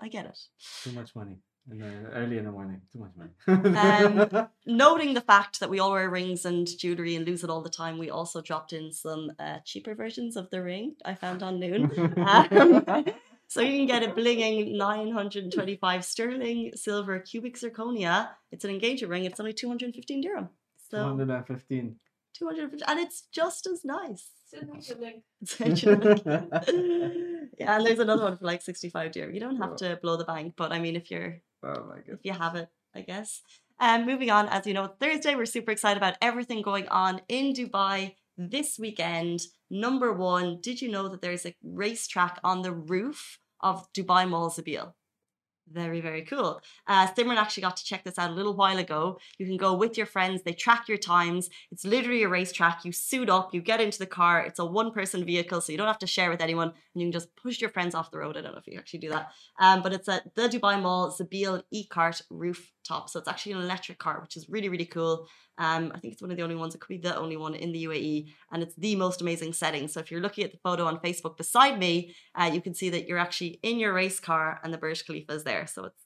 I 0.01 0.09
get 0.09 0.27
it. 0.27 0.39
too 0.83 0.93
much 0.93 1.15
money. 1.17 1.39
In 1.71 1.79
the, 1.79 2.11
early 2.13 2.39
in 2.39 2.45
the 2.45 2.53
morning. 2.53 2.81
Too 2.93 3.01
much 3.01 3.11
money. 3.17 3.77
Um, 3.77 4.49
Noting 4.67 5.15
the 5.15 5.21
fact 5.21 5.59
that 5.61 5.69
we 5.69 5.81
all 5.81 5.91
wear 5.91 6.09
rings 6.09 6.45
and 6.45 6.67
jewelry 6.79 7.17
and 7.17 7.27
lose 7.27 7.43
it 7.43 7.51
all 7.51 7.61
the 7.63 7.71
time, 7.71 7.99
we 7.99 8.09
also 8.09 8.41
dropped 8.41 8.73
in 8.73 8.93
some 8.93 9.33
uh, 9.41 9.59
cheaper 9.65 9.95
versions 9.95 10.37
of 10.37 10.49
the 10.51 10.63
ring 10.63 10.95
I 11.05 11.15
found 11.15 11.43
on 11.43 11.59
Noon. 11.59 11.91
Um, 12.19 12.85
so 13.49 13.61
you 13.61 13.79
can 13.79 13.87
get 13.87 14.05
a 14.05 14.13
blinging 14.13 14.77
925 14.77 16.05
sterling 16.05 16.71
silver 16.77 17.19
cubic 17.19 17.57
zirconia. 17.59 18.29
It's 18.53 18.65
an 18.65 18.71
engagement 18.71 19.11
ring. 19.11 19.25
It's 19.25 19.41
only 19.41 19.53
215 19.53 20.21
dirham. 20.21 20.51
So 20.91 20.99
215. 20.99 21.97
250, 22.39 22.85
and 22.87 23.01
it's 23.01 23.23
just 23.33 23.67
as 23.67 23.85
nice. 23.85 24.29
Send 24.45 24.71
me 24.71 24.81
the 24.87 24.95
link. 24.95 25.23
Send 25.45 25.83
you 25.83 25.97
the 25.97 26.09
link. 26.09 27.51
yeah, 27.59 27.77
and 27.77 27.87
there's 27.87 27.99
another 27.99 28.23
one 28.23 28.37
for 28.37 28.45
like 28.45 28.63
65 28.63 29.13
dirham. 29.13 29.35
You 29.35 29.41
don't 29.41 29.57
have 29.57 29.77
to 29.77 29.99
blow 30.01 30.17
the 30.17 30.25
bank, 30.25 30.55
but 30.57 30.71
I 30.71 30.79
mean, 30.79 30.97
if 30.97 31.11
you're 31.11 31.41
Oh 31.63 31.85
my 31.89 31.97
god. 31.97 32.19
if 32.19 32.21
you 32.25 32.33
have 32.33 32.55
it, 32.55 32.69
I 32.95 33.01
guess. 33.03 33.43
Um, 33.79 34.07
moving 34.07 34.31
on, 34.31 34.49
as 34.49 34.67
you 34.67 34.75
know, 34.75 34.87
Thursday, 35.01 35.35
we're 35.35 35.47
super 35.47 35.71
excited 35.71 35.99
about 35.99 36.17
everything 36.23 36.63
going 36.63 36.89
on 36.89 37.21
in 37.29 37.53
Dubai 37.53 38.15
this 38.39 38.79
weekend. 38.79 39.41
Number 39.71 40.13
one, 40.13 40.61
did 40.61 40.81
you 40.81 40.91
know 40.91 41.09
that 41.09 41.21
there's 41.21 41.45
a 41.45 41.55
racetrack 41.63 42.39
on 42.43 42.63
the 42.63 42.73
roof 42.73 43.39
of 43.61 43.87
Dubai 43.93 44.29
Mall 44.29 44.51
Zabeel? 44.51 44.93
Very, 45.73 46.01
very 46.01 46.23
cool. 46.23 46.61
Uh, 46.87 47.09
Simran 47.09 47.37
actually 47.37 47.63
got 47.63 47.77
to 47.77 47.85
check 47.85 48.05
this 48.05 48.19
out 48.19 48.31
a 48.31 48.35
little 48.35 48.55
while 48.55 48.79
ago. 48.79 49.19
You 49.39 49.47
can 49.47 49.57
go 49.57 49.75
with 49.75 49.97
your 49.97 50.07
friends, 50.07 50.43
they 50.43 50.53
track 50.53 50.89
your 50.89 50.97
times. 50.97 51.51
It's 51.73 51.85
literally 51.85 52.23
a 52.23 52.29
racetrack. 52.29 52.85
You 52.85 52.93
suit 52.93 53.29
up, 53.29 53.53
you 53.53 53.61
get 53.61 53.81
into 53.81 53.99
the 53.99 54.07
car. 54.07 54.41
It's 54.41 54.61
a 54.61 54.65
one 54.65 54.93
person 54.93 55.25
vehicle, 55.25 55.61
so 55.61 55.73
you 55.73 55.79
don't 55.79 55.89
have 55.89 55.99
to 55.99 56.07
share 56.07 56.31
with 56.31 56.41
anyone. 56.41 56.69
And 56.69 57.03
you 57.03 57.07
can 57.07 57.13
just 57.13 57.35
push 57.35 57.61
your 57.61 57.71
friends 57.71 57.97
off 57.97 58.13
the 58.13 58.19
road. 58.19 58.37
I 58.37 58.43
don't 58.43 58.53
know 58.53 58.59
if 58.59 58.67
you 58.69 58.79
actually 58.79 59.01
do 59.01 59.09
that. 59.09 59.33
Um, 59.59 59.83
but 59.83 59.93
it's 59.93 60.09
at 60.09 60.35
the 60.37 60.43
Dubai 60.43 60.81
Mall 60.81 61.11
Zabeel 61.11 61.63
e-cart 61.73 62.23
rooftop. 62.87 63.09
So 63.09 63.19
it's 63.19 63.29
actually 63.29 63.53
an 63.53 63.63
electric 63.63 63.99
car, 63.99 64.21
which 64.21 64.37
is 64.37 64.49
really, 64.49 64.69
really 64.69 64.87
cool. 64.87 65.27
Um, 65.59 65.93
I 65.95 65.99
think 65.99 66.13
it's 66.13 66.23
one 66.23 66.31
of 66.31 66.37
the 66.37 66.43
only 66.43 66.55
ones, 66.55 66.75
it 66.75 66.81
could 66.81 66.89
be 66.89 66.99
the 66.99 67.17
only 67.17 67.37
one 67.37 67.55
in 67.55 67.73
the 67.73 67.85
UAE, 67.85 68.27
and 68.53 68.63
it's 68.63 68.75
the 68.77 68.97
most 68.97 69.21
amazing 69.23 69.53
setting. 69.53 69.89
So 69.89 70.01
if 70.01 70.11
you're 70.11 70.21
looking 70.21 70.45
at 70.45 70.53
the 70.53 70.59
photo 70.63 70.85
on 70.85 70.99
Facebook 70.99 71.37
beside 71.37 71.79
me, 71.79 72.15
uh, 72.35 72.51
you 72.53 72.61
can 72.61 72.75
see 72.75 72.91
that 72.91 73.07
you're 73.07 73.19
actually 73.19 73.59
in 73.63 73.79
your 73.79 73.95
race 73.95 74.21
car 74.21 74.61
and 74.63 74.73
the 74.73 74.79
Burj 74.79 75.07
Khalifa 75.07 75.33
is 75.33 75.45
there. 75.45 75.67
So 75.67 75.85
it's 75.85 76.03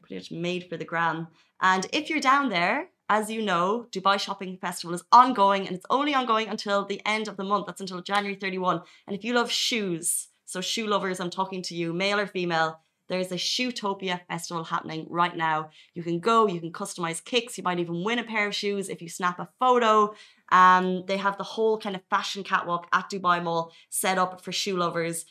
pretty 0.00 0.16
much 0.16 0.30
made 0.30 0.68
for 0.68 0.76
the 0.76 0.84
gram. 0.84 1.28
And 1.60 1.86
if 1.92 2.08
you're 2.08 2.20
down 2.20 2.50
there, 2.50 2.88
as 3.08 3.30
you 3.30 3.42
know, 3.42 3.86
Dubai 3.90 4.18
Shopping 4.18 4.56
Festival 4.58 4.94
is 4.94 5.04
ongoing 5.12 5.66
and 5.66 5.76
it's 5.76 5.86
only 5.90 6.14
ongoing 6.14 6.48
until 6.48 6.84
the 6.84 7.02
end 7.04 7.28
of 7.28 7.36
the 7.36 7.44
month. 7.44 7.66
That's 7.66 7.80
until 7.80 8.00
January 8.00 8.36
31. 8.36 8.80
And 9.06 9.16
if 9.16 9.24
you 9.24 9.34
love 9.34 9.50
shoes, 9.50 10.28
so 10.46 10.60
shoe 10.60 10.86
lovers, 10.86 11.20
I'm 11.20 11.30
talking 11.30 11.62
to 11.62 11.74
you, 11.74 11.92
male 11.92 12.18
or 12.18 12.26
female, 12.26 12.80
there's 13.08 13.32
a 13.32 13.36
Shoetopia 13.36 14.20
festival 14.28 14.64
happening 14.64 15.06
right 15.10 15.36
now. 15.36 15.70
You 15.94 16.02
can 16.02 16.20
go, 16.20 16.46
you 16.46 16.60
can 16.60 16.72
customize 16.72 17.24
kicks, 17.24 17.58
you 17.58 17.64
might 17.64 17.78
even 17.78 18.04
win 18.04 18.18
a 18.18 18.24
pair 18.24 18.46
of 18.46 18.54
shoes 18.54 18.88
if 18.88 19.02
you 19.02 19.08
snap 19.08 19.38
a 19.38 19.48
photo. 19.60 20.14
Um, 20.52 21.04
they 21.06 21.16
have 21.16 21.38
the 21.38 21.44
whole 21.44 21.78
kind 21.78 21.96
of 21.96 22.02
fashion 22.10 22.44
catwalk 22.44 22.86
at 22.92 23.10
Dubai 23.10 23.42
Mall 23.42 23.72
set 23.90 24.18
up 24.18 24.40
for 24.40 24.52
shoe 24.52 24.76
lovers. 24.76 25.24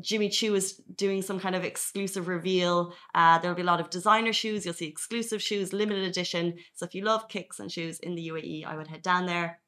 Jimmy 0.00 0.28
Choo 0.28 0.54
is 0.56 0.74
doing 0.96 1.22
some 1.22 1.38
kind 1.38 1.54
of 1.54 1.64
exclusive 1.64 2.26
reveal. 2.26 2.94
Uh, 3.14 3.38
there'll 3.38 3.56
be 3.56 3.62
a 3.62 3.66
lot 3.66 3.80
of 3.80 3.90
designer 3.90 4.32
shoes. 4.32 4.64
You'll 4.64 4.74
see 4.74 4.86
exclusive 4.86 5.40
shoes, 5.40 5.72
limited 5.72 6.04
edition. 6.04 6.54
So 6.74 6.84
if 6.84 6.94
you 6.94 7.04
love 7.04 7.28
kicks 7.28 7.60
and 7.60 7.70
shoes 7.70 8.00
in 8.00 8.14
the 8.16 8.28
UAE, 8.28 8.66
I 8.66 8.76
would 8.76 8.88
head 8.88 9.02
down 9.02 9.26
there. 9.26 9.60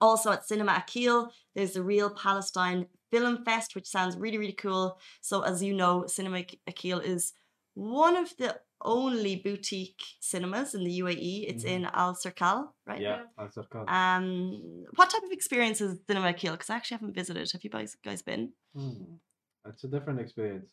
Also 0.00 0.32
at 0.32 0.44
Cinema 0.44 0.82
Akil, 0.84 1.30
there's 1.54 1.74
the 1.74 1.82
Real 1.82 2.10
Palestine 2.10 2.86
Film 3.12 3.44
Fest, 3.44 3.74
which 3.76 3.86
sounds 3.86 4.16
really, 4.16 4.38
really 4.38 4.58
cool. 4.64 4.98
So 5.20 5.42
as 5.42 5.62
you 5.62 5.74
know, 5.74 6.06
Cinema 6.06 6.44
Akil 6.66 6.98
is 6.98 7.32
one 7.74 8.16
of 8.16 8.28
the 8.38 8.58
only 8.84 9.36
boutique 9.36 10.02
cinemas 10.20 10.74
in 10.74 10.82
the 10.82 10.98
UAE. 11.02 11.46
It's 11.46 11.64
Mhm. 11.64 11.74
in 11.74 11.82
Alserkal, 11.84 12.72
right? 12.86 13.00
Yeah, 13.00 13.26
what 13.36 13.70
called. 13.70 13.88
Um, 13.88 14.26
what 14.96 15.10
type 15.10 15.22
of 15.22 15.30
experience 15.30 15.80
is 15.80 16.00
Cinema 16.08 16.30
Akil? 16.30 16.52
Because 16.52 16.70
I 16.70 16.76
actually 16.76 16.96
haven't 16.96 17.14
visited. 17.14 17.52
Have 17.52 17.62
you 17.62 17.70
guys 17.70 17.96
guys 18.02 18.22
been? 18.22 18.52
Hmm. 18.74 19.16
It's 19.66 19.84
a 19.84 19.88
different 19.88 20.18
experience. 20.18 20.70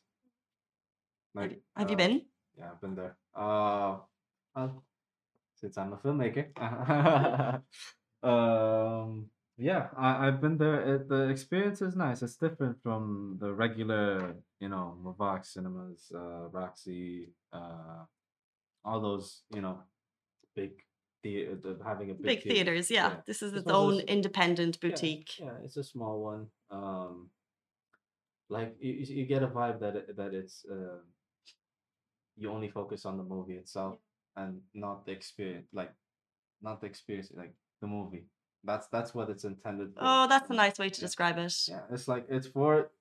Have 1.38 1.52
you, 1.52 1.62
have 1.78 1.90
you 1.90 1.96
uh, 1.96 2.04
been? 2.04 2.26
Yeah, 2.58 2.72
I've 2.72 2.82
been 2.82 2.96
there. 2.96 3.16
Uh, 3.36 3.98
since 5.56 5.78
I'm 5.78 5.94
a 5.94 5.98
filmmaker. 5.98 6.46
um, 8.24 9.30
yeah, 9.60 9.88
I, 9.98 10.28
I've 10.28 10.40
been 10.42 10.58
there. 10.58 10.96
It, 10.96 11.10
the 11.10 11.28
experience 11.30 11.82
is 11.82 11.96
nice. 11.96 12.22
It's 12.22 12.38
different 12.38 12.78
from 12.82 13.38
the 13.42 13.54
regular, 13.54 14.36
you 14.60 14.70
know, 14.70 14.98
Mavak 15.04 15.46
cinemas, 15.46 16.12
uh, 16.16 16.48
Roxy, 16.50 17.30
uh, 17.54 18.06
all 18.86 19.02
those, 19.02 19.44
you 19.54 19.62
know, 19.62 19.80
big 20.56 20.72
theater, 21.22 21.58
having 21.86 22.10
a 22.12 22.14
big, 22.14 22.24
Big 22.26 22.44
theater. 22.44 22.56
theaters, 22.72 22.90
yeah. 22.90 23.10
yeah. 23.10 23.16
This 23.28 23.42
is 23.42 23.54
It's 23.54 23.64
its 23.64 23.72
own 23.72 23.96
those- 23.98 24.04
independent 24.04 24.80
boutique. 24.80 25.38
Yeah, 25.40 25.58
it's 25.66 25.78
a 25.78 25.84
small 25.84 26.22
one. 26.24 26.48
Um, 26.72 27.30
like 28.50 28.76
you, 28.80 28.94
you 28.94 29.16
you 29.18 29.26
get 29.26 29.44
a 29.44 29.48
vibe 29.48 29.80
that 29.82 29.96
it, 29.96 30.18
that 30.18 30.34
it's 30.34 30.66
uh, 30.72 31.00
you 32.38 32.50
only 32.50 32.70
focus 32.70 33.06
on 33.06 33.18
the 33.18 33.24
movie 33.24 33.56
itself 33.56 34.00
and 34.36 34.62
not 34.74 35.06
the 35.06 35.12
experience, 35.12 35.68
like 35.74 35.92
not 36.62 36.80
the 36.82 36.88
experience, 36.88 37.32
like 37.36 37.54
the 37.82 37.88
movie. 37.88 38.26
That's 38.64 38.88
that's 38.88 39.14
what 39.14 39.30
it's 39.30 39.44
intended 39.44 39.94
for. 39.94 40.00
Oh, 40.02 40.28
that's 40.28 40.50
a 40.50 40.54
nice 40.54 40.78
way 40.78 40.90
to 40.90 41.00
yeah. 41.00 41.06
describe 41.06 41.38
it. 41.38 41.54
Yeah, 41.68 41.82
it's 41.92 42.08
like 42.08 42.26
it's 42.30 42.48
for 42.48 42.92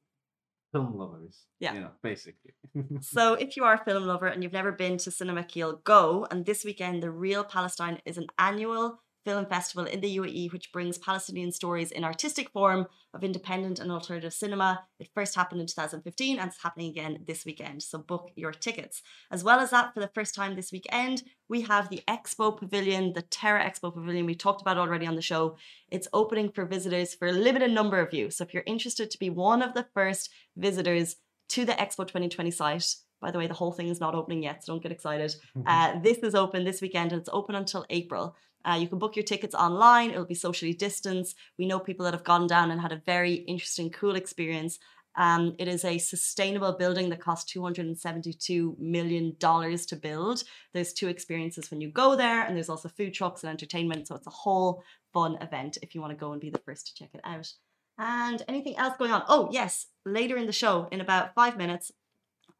film 0.72 0.96
lovers. 0.96 1.46
Yeah. 1.60 1.74
you 1.74 1.80
know, 1.80 1.90
basically. 2.02 2.52
So, 3.00 3.34
if 3.34 3.56
you 3.56 3.64
are 3.64 3.74
a 3.74 3.84
film 3.84 4.04
lover 4.04 4.26
and 4.26 4.42
you've 4.42 4.52
never 4.52 4.72
been 4.72 4.98
to 4.98 5.10
Cinema 5.10 5.40
Akil, 5.40 5.80
go. 5.84 6.26
And 6.30 6.44
this 6.44 6.64
weekend, 6.64 7.02
the 7.02 7.10
Real 7.10 7.44
Palestine 7.44 8.00
is 8.04 8.18
an 8.18 8.26
annual 8.38 9.00
film 9.28 9.44
festival 9.44 9.85
in 9.85 10.00
the 10.00 10.16
UAE, 10.16 10.50
which 10.54 10.73
brings 10.73 10.97
Palestinian 10.97 11.52
stories 11.52 11.90
in 11.90 12.02
artistic 12.02 12.49
form 12.49 12.87
of 13.12 13.23
independent 13.23 13.78
and 13.78 13.92
alternative 13.92 14.32
cinema. 14.32 14.80
It 14.99 15.11
first 15.14 15.35
happened 15.35 15.61
in 15.61 15.66
2015 15.66 16.38
and 16.38 16.49
it's 16.49 16.62
happening 16.62 16.88
again 16.88 17.18
this 17.26 17.44
weekend. 17.44 17.82
So, 17.82 17.99
book 17.99 18.30
your 18.37 18.52
tickets. 18.52 19.02
As 19.30 19.44
well 19.44 19.61
as 19.61 19.68
that, 19.68 19.92
for 19.92 20.00
the 20.00 20.14
first 20.14 20.35
time 20.35 20.56
this 20.56 20.73
weekend, 20.73 21.25
we 21.47 21.61
have 21.73 21.90
the 21.90 22.00
Expo 22.08 22.56
Pavilion, 22.58 23.12
the 23.12 23.20
Terra 23.20 23.62
Expo 23.62 23.92
Pavilion. 23.92 24.25
We 24.25 24.35
talked 24.35 24.62
about 24.62 24.78
already 24.78 25.06
on 25.06 25.16
the 25.16 25.20
show. 25.20 25.58
It's 25.90 26.08
opening 26.14 26.50
for 26.50 26.64
visitors 26.64 27.12
for 27.14 27.28
a 27.28 27.32
limited 27.32 27.70
number 27.70 28.00
of 28.00 28.14
you. 28.14 28.30
So, 28.30 28.44
if 28.44 28.54
you're 28.54 28.75
interested 28.75 29.11
to 29.11 29.18
be 29.18 29.28
one 29.28 29.61
of 29.61 29.75
the 29.75 29.87
first 29.92 30.30
visitors 30.56 31.16
to 31.50 31.66
the 31.66 31.73
Expo 31.73 32.06
2020 32.06 32.50
site. 32.50 32.94
By 33.20 33.30
the 33.32 33.38
way, 33.38 33.47
the 33.49 33.54
whole 33.54 33.73
thing 33.73 33.88
is 33.88 34.00
not 34.00 34.14
opening 34.14 34.42
yet, 34.44 34.64
so 34.64 34.73
don't 34.73 34.82
get 34.82 34.92
excited. 34.92 35.35
Uh, 35.66 35.99
this 36.00 36.18
is 36.18 36.35
open 36.35 36.64
this 36.64 36.80
weekend 36.80 37.12
and 37.12 37.20
it's 37.20 37.28
open 37.32 37.54
until 37.54 37.85
April. 37.90 38.35
Uh, 38.64 38.74
you 38.74 38.88
can 38.88 38.98
book 38.98 39.16
your 39.16 39.24
tickets 39.24 39.54
online, 39.54 40.10
it'll 40.10 40.24
be 40.24 40.34
socially 40.34 40.74
distanced. 40.74 41.36
We 41.58 41.66
know 41.66 41.78
people 41.78 42.04
that 42.04 42.14
have 42.14 42.24
gone 42.24 42.46
down 42.46 42.70
and 42.70 42.80
had 42.80 42.92
a 42.92 43.02
very 43.06 43.34
interesting, 43.34 43.90
cool 43.90 44.16
experience. 44.16 44.78
Um, 45.16 45.56
it 45.58 45.66
is 45.66 45.84
a 45.84 45.98
sustainable 45.98 46.72
building 46.72 47.08
that 47.08 47.20
cost 47.20 47.52
$272 47.54 48.78
million 48.78 49.36
to 49.36 49.98
build. 50.00 50.44
There's 50.72 50.92
two 50.92 51.08
experiences 51.08 51.70
when 51.70 51.80
you 51.80 51.90
go 51.90 52.14
there, 52.14 52.44
and 52.44 52.54
there's 52.54 52.68
also 52.68 52.88
food 52.88 53.14
trucks 53.14 53.42
and 53.42 53.50
entertainment. 53.50 54.06
So 54.06 54.14
it's 54.14 54.28
a 54.28 54.30
whole 54.30 54.82
fun 55.12 55.36
event 55.40 55.78
if 55.82 55.94
you 55.94 56.00
want 56.00 56.12
to 56.12 56.16
go 56.16 56.32
and 56.32 56.40
be 56.40 56.50
the 56.50 56.58
first 56.58 56.86
to 56.86 56.94
check 56.94 57.10
it 57.14 57.20
out. 57.24 57.52
And 57.98 58.42
anything 58.46 58.76
else 58.76 58.96
going 58.96 59.10
on? 59.10 59.24
Oh, 59.28 59.48
yes, 59.50 59.86
later 60.06 60.36
in 60.36 60.46
the 60.46 60.52
show, 60.52 60.86
in 60.92 61.00
about 61.00 61.34
five 61.34 61.56
minutes, 61.56 61.90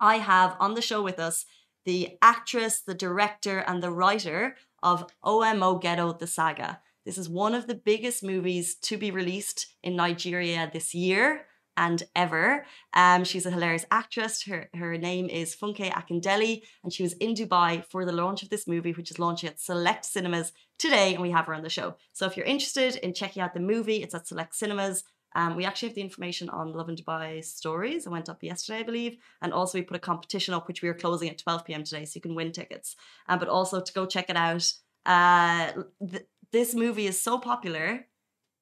I 0.01 0.17
have 0.17 0.57
on 0.59 0.75
the 0.75 0.83
show 0.83 1.01
with 1.01 1.21
us 1.21 1.45
the 1.89 2.19
actress, 2.21 2.83
the 2.83 2.93
director, 2.93 3.61
and 3.61 3.83
the 3.83 3.91
writer 3.91 4.57
of 4.83 5.07
OMO 5.25 5.79
Ghetto 5.81 6.13
the 6.13 6.27
Saga. 6.27 6.81
This 7.07 7.17
is 7.17 7.31
one 7.31 7.55
of 7.55 7.67
the 7.67 7.75
biggest 7.75 8.23
movies 8.23 8.75
to 8.89 8.99
be 8.99 9.11
released 9.11 9.61
in 9.83 9.97
Nigeria 9.97 10.69
this 10.71 10.95
year. 10.95 11.47
and 11.79 12.03
ever. 12.17 12.67
Um, 12.93 13.23
she's 13.23 13.47
a 13.47 13.53
hilarious 13.53 13.87
actress. 14.01 14.43
Her 14.49 14.69
her 14.83 14.99
name 14.99 15.27
is 15.41 15.57
Funke 15.61 15.89
Akindele, 16.01 16.61
and 16.83 16.93
she 16.93 17.05
was 17.05 17.15
in 17.25 17.33
Dubai 17.35 17.73
for 17.93 18.05
the 18.05 18.19
launch 18.23 18.43
of 18.43 18.51
this 18.51 18.67
movie, 18.67 18.95
which 18.97 19.13
is 19.13 19.21
launching 19.25 19.49
at 19.49 19.61
select 19.61 20.05
cinemas 20.05 20.53
today, 20.85 21.09
and 21.15 21.23
we 21.23 21.31
have 21.37 21.47
her 21.47 21.55
on 21.55 21.63
the 21.63 21.77
show. 21.79 21.89
So 22.13 22.27
if 22.27 22.37
you're 22.37 22.55
interested 22.55 22.97
in 22.97 23.15
checking 23.15 23.43
out 23.43 23.55
the 23.55 23.69
movie, 23.73 24.03
it's 24.03 24.17
at 24.19 24.27
select 24.27 24.57
cinemas. 24.57 25.05
Um, 25.39 25.55
we 25.55 25.65
actually 25.65 25.91
have 25.91 25.95
the 25.95 26.09
information 26.09 26.49
on 26.49 26.73
Lovin 26.73 26.97
Dubai 26.97 27.45
stories. 27.45 28.07
It 28.07 28.11
went 28.11 28.29
up 28.29 28.43
yesterday, 28.43 28.81
I 28.81 28.83
believe. 28.83 29.19
And 29.41 29.53
also, 29.53 29.79
we 29.79 29.83
put 29.83 29.97
a 29.97 30.01
competition 30.11 30.53
up, 30.53 30.67
which 30.67 30.83
we 30.83 30.89
are 30.89 30.95
closing 31.05 31.31
at 31.31 31.39
12 31.39 31.65
p.m. 31.65 31.85
today, 31.85 32.05
so 32.05 32.17
you 32.17 32.21
can 32.21 32.35
win 32.35 32.51
tickets. 32.51 32.97
Um, 33.29 33.39
but 33.39 33.49
also 33.49 33.81
to 33.81 33.93
go 33.93 34.05
check 34.05 34.31
it 34.31 34.37
out. 34.37 34.67
Uh, 35.07 35.85
th- 36.11 36.27
this 36.51 36.75
movie 36.75 37.07
is 37.07 37.23
so 37.23 37.39
popular. 37.39 38.07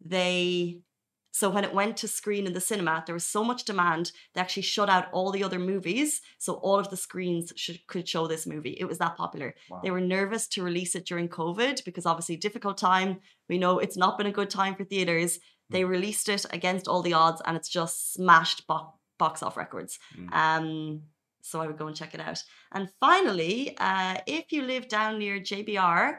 They 0.04 0.80
so 1.36 1.50
when 1.50 1.64
it 1.64 1.74
went 1.74 1.98
to 1.98 2.08
screen 2.08 2.46
in 2.46 2.54
the 2.54 2.62
cinema, 2.62 3.04
there 3.04 3.14
was 3.14 3.26
so 3.26 3.44
much 3.44 3.64
demand 3.64 4.10
they 4.32 4.40
actually 4.40 4.62
shut 4.62 4.88
out 4.88 5.08
all 5.12 5.30
the 5.30 5.44
other 5.44 5.58
movies, 5.58 6.22
so 6.38 6.54
all 6.54 6.78
of 6.78 6.88
the 6.88 6.96
screens 6.96 7.52
should, 7.56 7.86
could 7.88 8.08
show 8.08 8.26
this 8.26 8.46
movie. 8.46 8.74
It 8.80 8.86
was 8.86 8.96
that 9.00 9.18
popular. 9.18 9.54
Wow. 9.68 9.82
They 9.84 9.90
were 9.90 10.00
nervous 10.00 10.46
to 10.48 10.62
release 10.62 10.94
it 10.94 11.04
during 11.04 11.28
COVID 11.28 11.84
because 11.84 12.06
obviously 12.06 12.36
difficult 12.36 12.78
time. 12.78 13.20
We 13.50 13.58
know 13.58 13.78
it's 13.78 13.98
not 13.98 14.16
been 14.16 14.26
a 14.26 14.32
good 14.32 14.48
time 14.48 14.76
for 14.76 14.84
theaters. 14.84 15.38
They 15.70 15.84
released 15.84 16.28
it 16.28 16.46
against 16.50 16.88
all 16.88 17.02
the 17.02 17.14
odds, 17.14 17.42
and 17.44 17.56
it's 17.56 17.68
just 17.68 18.12
smashed 18.12 18.66
bo- 18.66 18.94
box 19.18 19.42
off 19.42 19.56
records. 19.56 19.98
Mm. 20.18 20.32
Um, 20.32 21.02
so 21.42 21.60
I 21.60 21.66
would 21.66 21.78
go 21.78 21.86
and 21.86 21.96
check 21.96 22.14
it 22.14 22.20
out. 22.20 22.42
And 22.72 22.90
finally, 23.00 23.76
uh, 23.78 24.18
if 24.26 24.52
you 24.52 24.62
live 24.62 24.88
down 24.88 25.18
near 25.18 25.38
JBR, 25.38 26.18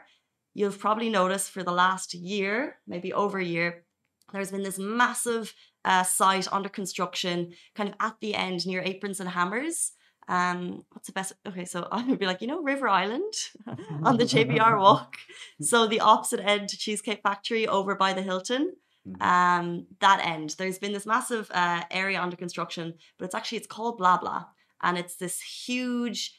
you've 0.54 0.78
probably 0.78 1.10
noticed 1.10 1.50
for 1.50 1.62
the 1.62 1.72
last 1.72 2.14
year, 2.14 2.78
maybe 2.86 3.12
over 3.12 3.38
a 3.38 3.44
year, 3.44 3.84
there's 4.32 4.50
been 4.50 4.62
this 4.62 4.78
massive 4.78 5.54
uh, 5.84 6.02
site 6.02 6.52
under 6.52 6.68
construction, 6.68 7.52
kind 7.74 7.88
of 7.88 7.94
at 8.00 8.16
the 8.20 8.34
end 8.34 8.66
near 8.66 8.82
Aprons 8.82 9.20
and 9.20 9.28
Hammers. 9.30 9.92
Um, 10.28 10.84
what's 10.92 11.06
the 11.06 11.12
best? 11.12 11.32
Okay, 11.46 11.64
so 11.64 11.88
I 11.92 12.04
would 12.04 12.18
be 12.18 12.26
like, 12.26 12.40
you 12.40 12.48
know, 12.48 12.62
River 12.62 12.88
Island 12.88 13.32
on 14.02 14.16
the 14.18 14.24
JBR 14.24 14.78
walk. 14.80 15.16
So 15.60 15.86
the 15.86 16.00
opposite 16.00 16.40
end 16.40 16.68
to 16.70 16.78
Cheesecake 16.78 17.22
Factory 17.22 17.66
over 17.66 17.94
by 17.94 18.12
the 18.12 18.22
Hilton. 18.22 18.74
Mhm. 19.16 19.22
Um, 19.22 19.86
that 20.00 20.24
end. 20.24 20.50
There's 20.58 20.78
been 20.78 20.92
this 20.92 21.06
massive 21.06 21.50
uh, 21.52 21.84
area 21.90 22.20
under 22.20 22.36
construction, 22.36 22.94
but 23.18 23.24
it's 23.26 23.34
actually 23.34 23.58
it's 23.58 23.66
called 23.66 23.98
Bla 23.98 24.18
Bla, 24.18 24.48
and 24.82 24.98
it's 24.98 25.16
this 25.16 25.40
huge 25.40 26.34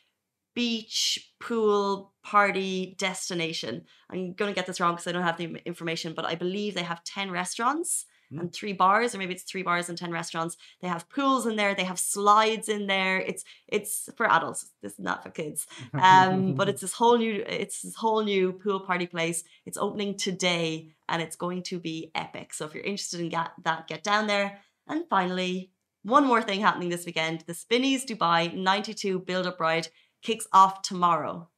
beach 0.55 1.33
pool 1.39 2.13
party 2.23 2.95
destination. 2.99 3.85
I'm 4.09 4.33
going 4.33 4.51
to 4.51 4.55
get 4.55 4.65
this 4.67 4.79
wrong 4.79 4.93
because 4.93 5.07
I 5.07 5.11
don't 5.11 5.23
have 5.23 5.37
the 5.37 5.55
information, 5.65 6.13
but 6.13 6.25
I 6.25 6.35
believe 6.35 6.73
they 6.75 6.83
have 6.83 7.03
10 7.03 7.31
restaurants 7.31 8.05
Hmm. 8.31 8.39
and 8.39 8.53
three 8.53 8.73
bars, 8.73 9.15
or 9.15 9.17
maybe 9.17 9.33
it's 9.33 9.43
three 9.43 9.63
bars 9.63 9.89
and 9.89 9.97
10 9.97 10.11
restaurants. 10.11 10.55
They 10.81 10.87
have 10.87 11.09
pools 11.09 11.47
in 11.47 11.55
there, 11.55 11.73
they 11.73 11.83
have 11.83 11.99
slides 11.99 12.69
in 12.69 12.87
there. 12.87 13.17
It's 13.17 13.43
it's 13.67 14.09
for 14.15 14.29
adults. 14.29 14.69
This 14.81 14.93
is 14.93 14.99
not 14.99 15.23
for 15.23 15.31
kids. 15.31 15.65
Um, 15.93 16.53
but 16.53 16.69
it's 16.71 16.81
this 16.81 16.93
whole 16.93 17.17
new 17.17 17.43
it's 17.47 17.81
this 17.81 17.95
whole 17.95 18.23
new 18.23 18.53
pool 18.53 18.81
party 18.81 19.07
place. 19.07 19.43
It's 19.65 19.77
opening 19.77 20.15
today 20.15 20.89
and 21.07 21.21
it's 21.21 21.35
going 21.35 21.63
to 21.63 21.79
be 21.79 22.11
epic. 22.13 22.53
So 22.53 22.65
if 22.65 22.73
you're 22.73 22.83
interested 22.83 23.19
in 23.19 23.29
get, 23.29 23.51
that, 23.63 23.87
get 23.87 24.03
down 24.03 24.27
there. 24.27 24.59
And 24.87 25.05
finally, 25.09 25.71
one 26.03 26.25
more 26.25 26.41
thing 26.41 26.61
happening 26.61 26.89
this 26.89 27.05
weekend. 27.05 27.43
The 27.47 27.53
Spinneys 27.53 28.05
Dubai 28.05 28.53
92 28.53 29.19
Build 29.19 29.47
Up 29.47 29.59
Ride 29.59 29.87
kicks 30.21 30.47
off 30.53 30.81
tomorrow. 30.81 31.49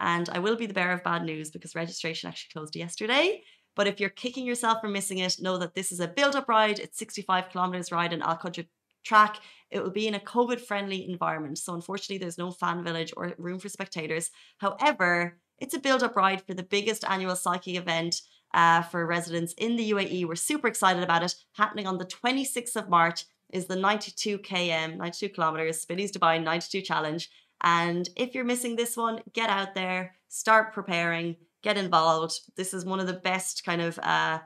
And 0.00 0.28
I 0.30 0.38
will 0.40 0.56
be 0.56 0.66
the 0.66 0.74
bearer 0.74 0.94
of 0.94 1.04
bad 1.04 1.24
news 1.24 1.50
because 1.50 1.74
registration 1.74 2.28
actually 2.28 2.52
closed 2.52 2.74
yesterday. 2.74 3.42
But 3.76 3.86
if 3.86 4.00
you're 4.00 4.10
kicking 4.10 4.46
yourself 4.46 4.80
for 4.80 4.88
missing 4.88 5.18
it, 5.18 5.40
know 5.40 5.58
that 5.58 5.74
this 5.74 5.92
is 5.92 6.00
a 6.00 6.08
build 6.08 6.36
up 6.36 6.48
ride. 6.48 6.78
It's 6.78 6.98
65 6.98 7.50
kilometers 7.50 7.92
ride 7.92 8.12
in 8.12 8.22
Al 8.22 8.36
Qudra 8.36 8.66
track. 9.04 9.40
It 9.70 9.82
will 9.82 9.90
be 9.90 10.06
in 10.06 10.14
a 10.14 10.20
COVID 10.20 10.60
friendly 10.60 11.08
environment. 11.08 11.58
So, 11.58 11.74
unfortunately, 11.74 12.18
there's 12.18 12.38
no 12.38 12.50
fan 12.50 12.82
village 12.82 13.12
or 13.16 13.34
room 13.38 13.58
for 13.58 13.68
spectators. 13.68 14.30
However, 14.58 15.38
it's 15.58 15.74
a 15.74 15.78
build 15.78 16.02
up 16.02 16.16
ride 16.16 16.42
for 16.46 16.54
the 16.54 16.62
biggest 16.62 17.04
annual 17.04 17.36
cycling 17.36 17.76
event 17.76 18.22
uh, 18.54 18.82
for 18.82 19.06
residents 19.06 19.52
in 19.54 19.76
the 19.76 19.90
UAE. 19.92 20.26
We're 20.26 20.36
super 20.36 20.68
excited 20.68 21.02
about 21.02 21.22
it. 21.22 21.34
Happening 21.52 21.86
on 21.86 21.98
the 21.98 22.06
26th 22.06 22.76
of 22.76 22.88
March 22.88 23.24
is 23.52 23.66
the 23.66 23.76
92 23.76 24.38
km, 24.38 24.96
92 24.96 25.28
kilometers, 25.28 25.80
Spinneys 25.80 26.12
Dubai 26.12 26.42
92 26.42 26.80
challenge. 26.80 27.30
And 27.62 28.08
if 28.16 28.34
you're 28.34 28.44
missing 28.44 28.76
this 28.76 28.96
one, 28.96 29.20
get 29.32 29.48
out 29.48 29.74
there, 29.74 30.16
start 30.28 30.72
preparing, 30.72 31.36
get 31.64 31.76
involved. 31.76 32.38
This 32.56 32.72
is 32.72 32.84
one 32.84 33.00
of 33.00 33.08
the 33.08 33.14
best 33.14 33.64
kind 33.64 33.80
of 33.80 33.98
uh, 33.98 34.38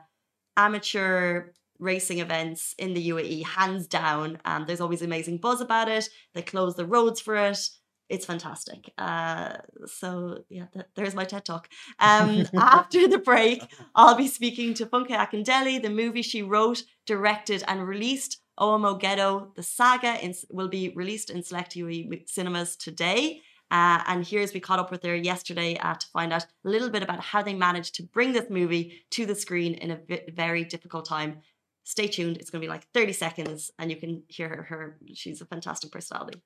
amateur 0.57 1.51
racing 1.77 2.19
events 2.19 2.73
in 2.77 2.93
the 2.93 3.09
UAE, 3.09 3.45
hands 3.45 3.87
down. 3.87 4.39
Um, 4.45 4.65
there's 4.65 4.81
always 4.81 5.01
amazing 5.01 5.37
buzz 5.37 5.61
about 5.61 5.87
it. 5.89 6.09
They 6.33 6.41
close 6.41 6.75
the 6.75 6.85
roads 6.85 7.21
for 7.21 7.35
it. 7.35 7.59
It's 8.09 8.25
fantastic. 8.25 8.91
Uh, 8.97 9.57
so 9.85 10.43
yeah, 10.49 10.65
th- 10.73 10.87
there's 10.95 11.13
my 11.13 11.25
TED 11.25 11.45
talk. 11.45 11.69
Um, 11.99 12.45
after 12.55 13.07
the 13.07 13.19
break, 13.19 13.61
I'll 13.93 14.15
be 14.15 14.27
speaking 14.27 14.73
to 14.75 14.85
Funke 14.87 15.11
Akindele, 15.11 15.81
the 15.81 15.91
movie 15.91 16.23
she 16.23 16.41
wrote, 16.41 16.83
directed, 17.05 17.63
and 17.67 17.87
released. 17.87 18.41
OMO 18.57 18.95
Ghetto, 18.99 19.53
the 19.55 19.63
saga, 19.63 20.21
in, 20.21 20.33
will 20.49 20.67
be 20.67 20.89
released 20.89 21.29
in 21.29 21.43
select 21.43 21.75
UAE 21.75 22.27
cinemas 22.27 22.75
today. 22.75 23.41
Uh, 23.71 24.01
and 24.07 24.25
here's 24.25 24.53
we 24.53 24.59
caught 24.59 24.79
up 24.79 24.91
with 24.91 25.03
her 25.03 25.15
yesterday 25.15 25.77
uh, 25.77 25.93
to 25.93 26.07
find 26.07 26.33
out 26.33 26.43
a 26.43 26.69
little 26.69 26.89
bit 26.89 27.03
about 27.03 27.19
how 27.19 27.41
they 27.41 27.53
managed 27.53 27.95
to 27.95 28.03
bring 28.03 28.33
this 28.33 28.49
movie 28.49 29.03
to 29.11 29.25
the 29.25 29.35
screen 29.35 29.75
in 29.75 29.91
a 29.91 29.95
v- 29.95 30.21
very 30.33 30.63
difficult 30.63 31.05
time. 31.05 31.41
Stay 31.83 32.07
tuned; 32.07 32.37
it's 32.37 32.49
going 32.49 32.61
to 32.61 32.65
be 32.65 32.69
like 32.69 32.87
30 32.93 33.13
seconds, 33.13 33.71
and 33.79 33.91
you 33.91 33.97
can 33.97 34.23
hear 34.27 34.49
her. 34.49 34.63
Her 34.63 34.99
she's 35.13 35.41
a 35.41 35.45
fantastic 35.45 35.91
personality. 35.91 36.41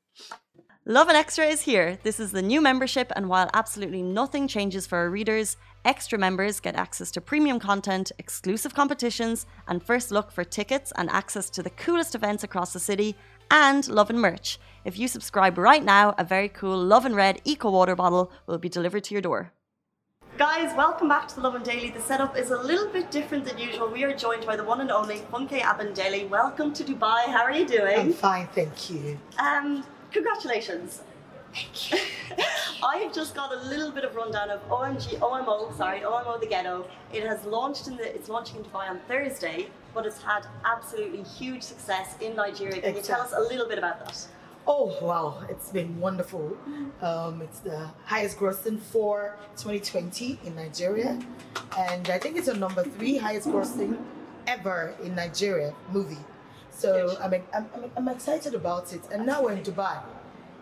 Lovin 0.85 1.15
Extra 1.15 1.45
is 1.45 1.61
here. 1.61 1.97
This 2.03 2.19
is 2.19 2.33
the 2.33 2.41
new 2.41 2.59
membership, 2.59 3.09
and 3.15 3.29
while 3.29 3.49
absolutely 3.53 4.01
nothing 4.01 4.49
changes 4.49 4.85
for 4.85 4.97
our 4.97 5.09
readers, 5.09 5.55
extra 5.85 6.19
members 6.19 6.59
get 6.59 6.75
access 6.75 7.09
to 7.11 7.21
premium 7.21 7.57
content, 7.57 8.11
exclusive 8.19 8.73
competitions, 8.73 9.45
and 9.69 9.81
first 9.81 10.11
look 10.11 10.29
for 10.29 10.43
tickets 10.43 10.91
and 10.97 11.09
access 11.09 11.49
to 11.51 11.63
the 11.63 11.69
coolest 11.69 12.15
events 12.15 12.43
across 12.43 12.73
the 12.73 12.81
city, 12.81 13.15
and 13.53 13.87
Lovin 13.87 14.17
merch. 14.17 14.59
If 14.83 14.97
you 14.97 15.07
subscribe 15.07 15.59
right 15.59 15.83
now, 15.83 16.15
a 16.17 16.23
very 16.23 16.49
cool 16.49 16.75
Lovin 16.75 17.13
Red 17.13 17.39
Eco 17.45 17.69
Water 17.69 17.95
bottle 17.95 18.31
will 18.47 18.57
be 18.57 18.67
delivered 18.67 19.03
to 19.05 19.13
your 19.13 19.21
door. 19.21 19.51
Guys, 20.39 20.75
welcome 20.75 21.07
back 21.07 21.27
to 21.27 21.35
the 21.35 21.41
Lovin 21.41 21.61
Daily. 21.61 21.91
The 21.91 22.01
setup 22.01 22.35
is 22.35 22.49
a 22.49 22.57
little 22.57 22.87
bit 22.87 23.11
different 23.11 23.45
than 23.45 23.59
usual. 23.59 23.87
We 23.87 24.03
are 24.03 24.15
joined 24.15 24.47
by 24.47 24.55
the 24.55 24.63
one 24.63 24.81
and 24.81 24.89
only 24.89 25.17
Funke 25.31 25.59
Akindele. 25.61 26.27
Welcome 26.29 26.73
to 26.73 26.83
Dubai. 26.83 27.27
How 27.27 27.43
are 27.43 27.53
you 27.53 27.67
doing? 27.67 27.99
I'm 27.99 28.13
fine, 28.13 28.47
thank 28.55 28.89
you. 28.89 29.19
Um, 29.37 29.83
congratulations. 30.11 31.03
Thank 31.53 31.91
you. 31.91 31.97
I 32.83 32.97
have 32.97 33.13
just 33.13 33.35
got 33.35 33.53
a 33.53 33.61
little 33.67 33.91
bit 33.91 34.03
of 34.03 34.15
rundown 34.15 34.49
of 34.49 34.67
OMG, 34.69 35.19
OMO, 35.21 35.75
sorry, 35.77 36.03
OMO 36.03 36.39
the 36.39 36.47
Ghetto. 36.47 36.85
It 37.13 37.23
has 37.23 37.45
launched 37.45 37.87
in 37.87 37.95
the, 37.95 38.13
it's 38.13 38.27
launching 38.27 38.57
in 38.57 38.63
Dubai 38.63 38.89
on 38.89 38.99
Thursday, 39.07 39.67
but 39.93 40.05
it's 40.05 40.21
had 40.21 40.45
absolutely 40.65 41.23
huge 41.23 41.61
success 41.61 42.15
in 42.19 42.35
Nigeria. 42.35 42.81
Can 42.81 42.95
you 42.95 43.01
tell 43.01 43.21
us 43.21 43.33
a 43.33 43.39
little 43.39 43.67
bit 43.67 43.77
about 43.77 44.03
that? 44.05 44.27
Oh 44.65 44.97
wow, 45.01 45.43
it's 45.49 45.69
been 45.71 45.99
wonderful. 45.99 46.57
Um, 47.01 47.41
it's 47.41 47.59
the 47.59 47.89
highest 48.05 48.37
grossing 48.39 48.79
for 48.79 49.35
2020 49.57 50.39
in 50.45 50.55
Nigeria, 50.55 51.19
and 51.77 52.09
I 52.09 52.17
think 52.17 52.37
it's 52.37 52.47
a 52.47 52.57
number 52.57 52.83
three 52.83 53.17
highest 53.17 53.49
grossing 53.49 53.97
ever 54.47 54.95
in 55.03 55.15
Nigeria 55.15 55.73
movie. 55.91 56.23
So 56.69 57.17
I'm, 57.21 57.33
I'm, 57.53 57.67
I'm 57.95 58.07
excited 58.07 58.55
about 58.55 58.93
it. 58.93 59.01
And 59.11 59.25
now 59.25 59.43
we're 59.43 59.53
in 59.53 59.63
Dubai, 59.63 60.01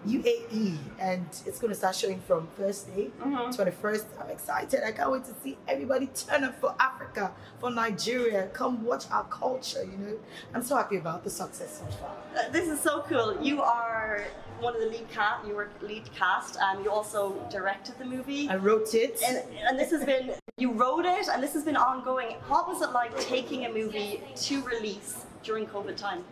UAE, 0.08 0.78
and 1.00 1.26
it's 1.46 1.60
going 1.60 1.70
to 1.72 1.76
start 1.76 1.96
showing 1.96 2.20
from 2.22 2.48
Thursday, 2.58 3.12
21st. 3.24 4.06
I'm 4.22 4.30
excited. 4.30 4.82
I 4.86 4.92
can't 4.92 5.12
wait 5.12 5.26
to 5.26 5.34
see 5.44 5.58
everybody 5.68 6.08
turn 6.08 6.44
up 6.44 6.60
for 6.60 6.74
Africa, 6.80 7.32
for 7.60 7.70
Nigeria. 7.70 8.48
Come 8.54 8.84
watch 8.84 9.06
our 9.12 9.24
culture, 9.26 9.84
you 9.84 9.98
know. 9.98 10.18
I'm 10.54 10.64
so 10.64 10.76
happy 10.76 10.98
about 10.98 11.24
the 11.24 11.30
success 11.30 11.80
so 11.80 11.86
far. 11.98 12.16
Uh, 12.36 12.50
This 12.52 12.68
is 12.68 12.80
so 12.80 13.04
cool. 13.08 13.38
You 13.42 13.62
are 13.62 14.24
one 14.60 14.76
of 14.76 14.82
the 14.82 14.88
lead 14.88 15.10
cast, 15.10 15.48
you 15.48 15.56
were 15.56 15.70
lead 15.82 16.12
cast, 16.14 16.58
and 16.62 16.84
you 16.84 16.92
also 16.92 17.34
directed 17.52 17.98
the 18.00 18.06
movie. 18.06 18.48
I 18.50 18.56
wrote 18.58 18.94
it. 18.94 19.20
And, 19.26 19.44
and 19.68 19.80
this 19.80 19.92
has 19.92 20.04
been, 20.06 20.32
you 20.58 20.72
wrote 20.72 21.06
it, 21.06 21.28
and 21.28 21.42
this 21.42 21.54
has 21.54 21.64
been 21.64 21.78
ongoing. 21.78 22.38
What 22.48 22.68
was 22.68 22.82
it 22.82 22.92
like 22.92 23.18
taking 23.20 23.66
a 23.66 23.72
movie 23.72 24.22
to 24.36 24.62
release 24.64 25.26
during 25.44 25.66
COVID 25.68 25.96
time? 25.98 26.24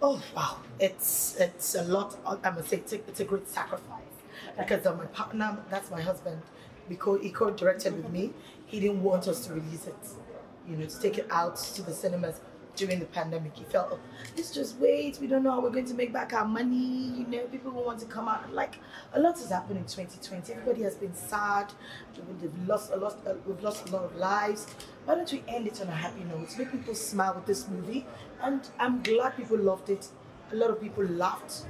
Oh 0.00 0.22
wow, 0.34 0.58
it's 0.78 1.36
it's 1.40 1.74
a 1.74 1.82
lot. 1.82 2.16
I 2.44 2.50
must 2.50 2.68
say, 2.68 2.76
it's 2.78 2.92
a, 2.92 2.96
it's 3.08 3.20
a 3.20 3.24
great 3.24 3.48
sacrifice 3.48 4.14
because 4.56 4.84
my 4.84 5.06
partner. 5.06 5.58
That's 5.70 5.90
my 5.90 6.00
husband. 6.00 6.42
Because 6.88 7.20
he 7.20 7.30
co-directed 7.30 7.94
with 7.96 8.08
me, 8.10 8.32
he 8.66 8.80
didn't 8.80 9.02
want 9.02 9.28
us 9.28 9.46
to 9.46 9.54
release 9.54 9.86
it. 9.86 9.94
You 10.68 10.76
know, 10.76 10.86
to 10.86 11.00
take 11.00 11.18
it 11.18 11.26
out 11.30 11.56
to 11.56 11.82
the 11.82 11.92
cinemas 11.92 12.40
during 12.78 13.00
the 13.00 13.06
pandemic. 13.06 13.56
He 13.56 13.64
felt, 13.64 13.88
oh, 13.92 14.00
let's 14.36 14.52
just 14.52 14.78
wait. 14.78 15.18
We 15.20 15.26
don't 15.26 15.42
know 15.42 15.50
how 15.50 15.60
we're 15.60 15.70
going 15.70 15.86
to 15.86 15.94
make 15.94 16.12
back 16.12 16.32
our 16.32 16.46
money. 16.46 17.12
You 17.18 17.26
know, 17.26 17.40
people 17.48 17.72
will 17.72 17.84
want 17.84 17.98
to 18.00 18.06
come 18.06 18.28
out. 18.28 18.50
Like 18.52 18.76
a 19.12 19.20
lot 19.20 19.38
has 19.38 19.50
happened 19.50 19.78
in 19.78 19.84
2020. 19.84 20.52
Everybody 20.52 20.82
has 20.82 20.94
been 20.94 21.14
sad. 21.14 21.72
We've 22.40 22.68
lost 22.68 22.92
a 22.92 22.96
lot. 22.96 23.18
Uh, 23.26 23.34
we've 23.46 23.62
lost 23.62 23.88
a 23.88 23.92
lot 23.92 24.04
of 24.04 24.16
lives. 24.16 24.66
Why 25.04 25.16
don't 25.16 25.30
we 25.30 25.42
end 25.48 25.66
it 25.66 25.80
on 25.80 25.88
a 25.88 25.94
happy 25.94 26.24
note? 26.24 26.56
Make 26.56 26.70
people 26.70 26.94
smile 26.94 27.34
with 27.34 27.46
this 27.46 27.68
movie. 27.68 28.06
And 28.40 28.66
I'm 28.78 29.02
glad 29.02 29.36
people 29.36 29.58
loved 29.58 29.90
it. 29.90 30.08
A 30.52 30.56
lot 30.56 30.70
of 30.70 30.80
people 30.80 31.04
laughed. 31.04 31.64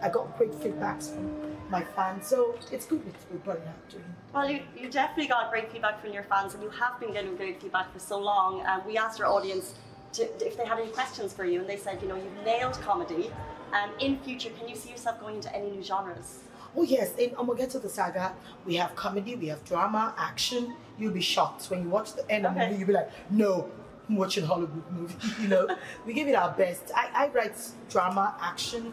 I 0.00 0.08
got 0.08 0.36
great 0.38 0.52
feedbacks 0.52 1.14
from 1.14 1.30
my 1.70 1.84
fans, 1.84 2.26
so 2.26 2.56
it's 2.72 2.86
good 2.86 3.04
with 3.04 3.44
brought 3.44 3.58
it 3.58 3.68
out 3.68 3.92
him. 3.92 4.16
Well, 4.34 4.50
you, 4.50 4.60
you 4.76 4.90
definitely 4.90 5.28
got 5.28 5.50
great 5.50 5.70
feedback 5.70 6.00
from 6.02 6.12
your 6.12 6.24
fans, 6.24 6.54
and 6.54 6.62
you 6.62 6.70
have 6.70 6.98
been 6.98 7.12
getting 7.12 7.36
great 7.36 7.60
feedback 7.60 7.92
for 7.92 7.98
so 7.98 8.18
long. 8.18 8.62
And 8.66 8.84
we 8.86 8.96
asked 8.96 9.20
our 9.20 9.26
audience 9.26 9.74
to, 10.14 10.46
if 10.46 10.56
they 10.56 10.66
had 10.66 10.78
any 10.78 10.90
questions 10.90 11.32
for 11.32 11.44
you, 11.44 11.60
and 11.60 11.68
they 11.68 11.76
said, 11.76 12.00
you 12.02 12.08
know, 12.08 12.16
you've 12.16 12.44
nailed 12.44 12.80
comedy. 12.80 13.30
And 13.72 13.90
in 14.00 14.18
future, 14.18 14.50
can 14.50 14.68
you 14.68 14.76
see 14.76 14.90
yourself 14.90 15.18
going 15.18 15.36
into 15.36 15.54
any 15.54 15.70
new 15.70 15.82
genres? 15.82 16.40
Oh 16.76 16.82
yes, 16.82 17.14
in 17.16 17.30
Omo 17.30 17.56
Ghetto 17.56 17.78
the 17.78 17.88
Saga, 17.88 18.34
we 18.64 18.76
have 18.76 18.94
comedy, 18.94 19.34
we 19.36 19.48
have 19.48 19.64
drama, 19.64 20.14
action. 20.16 20.74
You'll 20.98 21.12
be 21.12 21.20
shocked 21.20 21.66
when 21.66 21.82
you 21.82 21.88
watch 21.88 22.14
the 22.14 22.30
end 22.30 22.46
of 22.46 22.54
the 22.54 22.60
movie. 22.60 22.76
You'll 22.76 22.86
be 22.86 22.92
like, 22.94 23.10
no, 23.30 23.70
I'm 24.08 24.16
watching 24.16 24.44
Hollywood 24.44 24.90
movie. 24.90 25.14
you 25.42 25.48
know, 25.48 25.68
we 26.06 26.14
give 26.14 26.28
it 26.28 26.34
our 26.34 26.52
best. 26.52 26.90
I, 26.94 27.08
I 27.14 27.28
write 27.28 27.56
drama, 27.90 28.34
action. 28.40 28.92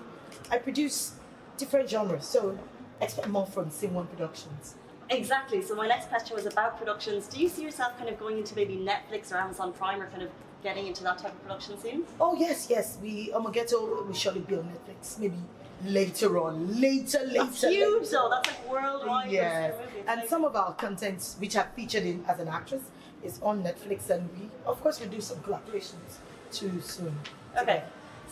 I 0.52 0.58
produce 0.58 1.14
different 1.58 1.90
genres, 1.90 2.26
so 2.26 2.58
expect 3.02 3.30
more 3.30 3.46
from 3.46 3.70
Scene 3.70 3.94
One 3.94 4.08
Productions. 4.08 4.76
Exactly. 5.10 5.62
So 5.62 5.76
my 5.76 5.88
next 5.88 6.10
question 6.10 6.36
was 6.36 6.46
about 6.46 6.78
productions. 6.78 7.28
Do 7.28 7.40
you 7.40 7.50
see 7.50 7.64
yourself 7.64 7.98
kind 7.98 8.10
of 8.10 8.20
going 8.20 8.38
into 8.38 8.56
maybe 8.56 8.76
Netflix 8.76 9.32
or 9.32 9.38
Amazon 9.38 9.74
Prime, 9.74 10.02
or 10.02 10.10
kind 10.10 10.22
of 10.24 10.30
getting 10.64 10.88
into 10.88 11.04
that 11.04 11.18
type 11.18 11.34
of 11.34 11.42
production 11.42 11.80
scene? 11.80 12.04
Oh 12.20 12.36
yes, 12.36 12.68
yes. 12.70 12.98
We 13.02 13.32
Omo 13.32 13.52
Ghetto 13.52 14.04
will 14.06 14.14
surely 14.14 14.42
be 14.42 14.56
on 14.56 14.64
Netflix. 14.64 15.20
Maybe 15.20 15.38
later 15.86 16.38
on, 16.40 16.80
later, 16.80 17.20
later. 17.26 17.44
That's 17.46 17.62
huge, 17.62 18.02
later. 18.02 18.12
though. 18.12 18.30
That's 18.30 18.48
like 18.50 18.70
worldwide. 18.70 19.32
Yes. 19.32 19.76
And 20.00 20.08
amazing. 20.08 20.30
some 20.30 20.46
of 20.46 20.56
our 20.56 20.74
content, 20.74 21.36
which 21.40 21.56
I've 21.56 21.74
featured 21.74 22.04
in 22.04 22.24
as 22.28 22.40
an 22.40 22.48
actress, 22.48 22.84
is 23.24 23.40
on 23.42 23.64
Netflix, 23.64 24.10
and 24.10 24.30
we, 24.38 24.50
of 24.66 24.82
course, 24.82 25.00
we 25.00 25.08
do 25.08 25.22
some 25.22 25.38
collaborations 25.40 26.18
too 26.52 26.82
soon. 26.82 27.16
Okay. 27.58 27.84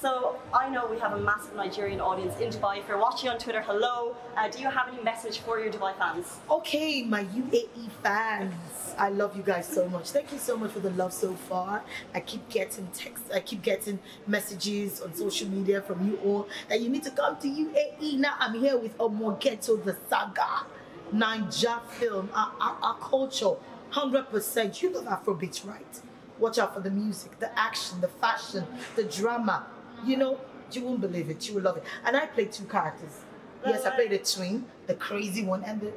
So 0.02 0.36
I 0.54 0.70
know 0.70 0.86
we 0.86 1.00
have 1.00 1.14
a 1.14 1.20
massive 1.20 1.56
Nigerian 1.56 2.00
audience 2.00 2.40
in 2.40 2.50
Dubai. 2.50 2.78
If 2.78 2.88
you're 2.88 3.00
watching 3.00 3.30
on 3.30 3.40
Twitter, 3.40 3.64
hello. 3.64 4.16
Uh, 4.36 4.48
do 4.48 4.60
you 4.60 4.70
have 4.70 4.90
any 4.94 5.02
message 5.02 5.40
for 5.40 5.60
your 5.60 5.74
Dubai 5.74 5.98
fans? 5.98 6.38
Okay, 6.52 7.02
my 7.02 7.24
UAE 7.24 7.90
fans, 8.04 8.54
I 8.96 9.10
love 9.10 9.36
you 9.36 9.42
guys 9.42 9.68
so 9.68 9.90
much. 9.90 10.12
Thank 10.12 10.32
you 10.32 10.38
so 10.38 10.56
much 10.56 10.72
for 10.72 10.82
the 10.82 10.92
love 10.92 11.14
so 11.14 11.34
far. 11.34 11.82
I 12.14 12.20
keep 12.20 12.48
getting 12.48 12.86
texts, 12.94 13.32
I 13.34 13.40
keep 13.40 13.64
getting 13.64 13.98
messages 14.28 15.02
on 15.02 15.16
social 15.16 15.50
media 15.50 15.82
from 15.82 16.08
you 16.08 16.18
all 16.24 16.48
that 16.70 16.80
you 16.80 16.90
need 16.90 17.04
to 17.04 17.12
come 17.12 17.38
to 17.38 17.48
UAE. 17.48 18.20
Now 18.20 18.36
I'm 18.40 18.54
here 18.54 18.78
with 18.78 18.96
Omo 19.00 19.40
Ghetto 19.40 19.78
the 19.78 19.98
Saga, 20.08 20.68
Naija 21.12 21.82
film, 21.90 22.30
our, 22.36 22.52
our, 22.62 22.78
our 22.84 22.98
culture, 22.98 23.56
100%. 23.94 24.80
You 24.80 24.92
love 24.92 25.06
Afrobeat, 25.06 25.66
right? 25.68 26.02
Watch 26.38 26.60
out 26.60 26.76
for 26.76 26.82
the 26.82 26.92
music, 26.92 27.40
the 27.40 27.58
action, 27.58 28.00
the 28.00 28.10
fashion, 28.10 28.64
the 28.96 29.04
drama. 29.04 29.66
You 30.06 30.18
know, 30.18 30.40
you 30.72 30.84
won't 30.84 31.02
believe 31.02 31.30
it. 31.30 31.48
You 31.48 31.56
will 31.56 31.64
love 31.64 31.78
it. 31.78 31.84
And 32.06 32.16
I 32.16 32.28
played 32.28 32.52
two 32.52 32.66
characters. 32.66 33.22
Yes, 33.66 33.86
I 33.86 33.92
played 33.92 34.12
the 34.12 34.20
twin, 34.20 34.66
the 34.86 34.94
crazy 34.94 35.44
one, 35.44 35.64
and 35.64 35.82
the 35.82 35.92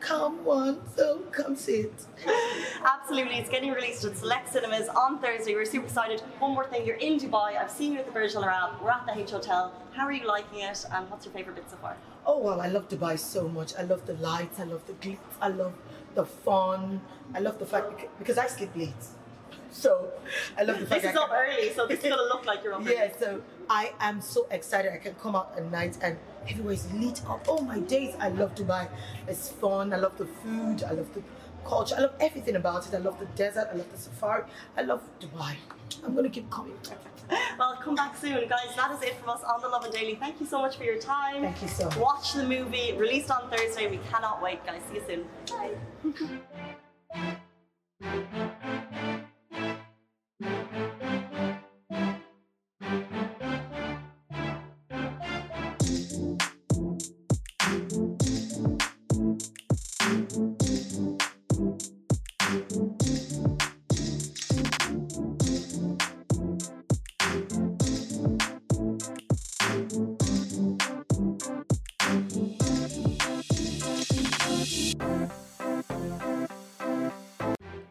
come 0.00 0.46
on, 0.46 0.80
so 0.96 1.18
come 1.32 1.56
sit. 1.56 1.92
Absolutely, 2.84 3.36
it's 3.36 3.50
getting 3.50 3.72
released 3.72 4.04
at 4.04 4.16
select 4.16 4.52
cinemas 4.52 4.88
on 4.88 5.18
Thursday. 5.18 5.54
We're 5.54 5.64
super 5.64 5.86
excited. 5.86 6.20
One 6.38 6.52
more 6.52 6.66
thing, 6.66 6.86
you're 6.86 6.96
in 6.96 7.18
Dubai. 7.18 7.56
I've 7.56 7.70
seen 7.70 7.92
you 7.92 7.98
at 7.98 8.06
the 8.06 8.12
Burj 8.12 8.34
Al 8.34 8.44
Arab. 8.44 8.80
We're 8.82 8.90
at 8.90 9.06
the 9.06 9.18
H 9.18 9.30
Hotel. 9.30 9.72
How 9.92 10.06
are 10.06 10.12
you 10.12 10.26
liking 10.26 10.60
it? 10.60 10.84
And 10.92 11.10
what's 11.10 11.24
your 11.26 11.34
favorite 11.34 11.56
bit 11.56 11.70
so 11.70 11.76
far? 11.76 11.96
Oh 12.26 12.38
well, 12.38 12.60
I 12.60 12.68
love 12.68 12.88
Dubai 12.88 13.18
so 13.18 13.48
much. 13.48 13.74
I 13.76 13.82
love 13.82 14.06
the 14.06 14.14
lights, 14.14 14.58
I 14.58 14.64
love 14.64 14.86
the 14.86 14.94
glitz, 14.94 15.18
I 15.40 15.48
love 15.48 15.74
the 16.14 16.24
fun. 16.24 17.00
I 17.34 17.40
love 17.40 17.58
the 17.58 17.66
fact 17.66 18.06
because 18.18 18.38
I 18.38 18.46
sleep 18.46 18.74
late. 18.76 19.04
So 19.74 20.08
I 20.56 20.62
love 20.62 20.78
the 20.78 20.86
fact 20.86 21.02
This 21.02 21.10
is 21.10 21.16
up 21.16 21.30
early, 21.32 21.72
so 21.72 21.86
this 21.86 21.98
is 21.98 22.08
gonna 22.08 22.22
look 22.22 22.46
like 22.46 22.62
you're 22.62 22.74
up 22.74 22.82
early. 22.82 22.94
Yeah, 22.94 23.08
so 23.18 23.42
I 23.68 23.92
am 23.98 24.20
so 24.20 24.46
excited. 24.50 24.92
I 24.92 24.98
can 24.98 25.14
come 25.16 25.34
out 25.34 25.52
at 25.56 25.70
night 25.70 25.98
and 26.00 26.16
everywhere's 26.48 26.90
lit 26.92 27.20
up. 27.28 27.44
Oh 27.48 27.60
my 27.60 27.80
days, 27.80 28.14
I 28.20 28.28
love 28.28 28.54
Dubai. 28.54 28.88
It's 29.26 29.48
fun. 29.48 29.92
I 29.92 29.96
love 29.96 30.16
the 30.16 30.26
food. 30.26 30.84
I 30.84 30.92
love 30.92 31.12
the 31.12 31.22
culture. 31.66 31.96
I 31.98 32.02
love 32.02 32.14
everything 32.20 32.54
about 32.54 32.86
it. 32.86 32.94
I 32.94 32.98
love 32.98 33.18
the 33.18 33.26
desert. 33.42 33.68
I 33.72 33.74
love 33.74 33.90
the 33.90 33.98
safari. 33.98 34.44
I 34.76 34.82
love 34.82 35.02
Dubai. 35.20 35.56
I'm 36.04 36.14
gonna 36.14 36.30
keep 36.30 36.48
coming. 36.50 36.78
Well, 37.58 37.78
come 37.82 37.94
back 37.94 38.16
soon, 38.18 38.46
guys. 38.48 38.76
That 38.76 38.90
is 38.92 39.02
it 39.02 39.16
from 39.16 39.30
us 39.30 39.42
on 39.44 39.62
the 39.62 39.68
Lovin 39.68 39.90
Daily. 39.92 40.14
Thank 40.14 40.40
you 40.40 40.46
so 40.46 40.60
much 40.60 40.76
for 40.76 40.84
your 40.84 40.98
time. 40.98 41.40
Thank 41.40 41.62
you 41.62 41.68
so 41.68 41.86
much. 41.86 41.96
Watch 41.96 42.34
the 42.34 42.44
movie 42.44 42.92
released 42.92 43.30
on 43.30 43.48
Thursday. 43.50 43.88
We 43.88 43.98
cannot 44.10 44.42
wait, 44.42 44.64
guys. 44.66 44.82
See 44.90 44.96
you 44.96 45.04
soon. 45.08 46.44
Bye. 47.14 47.36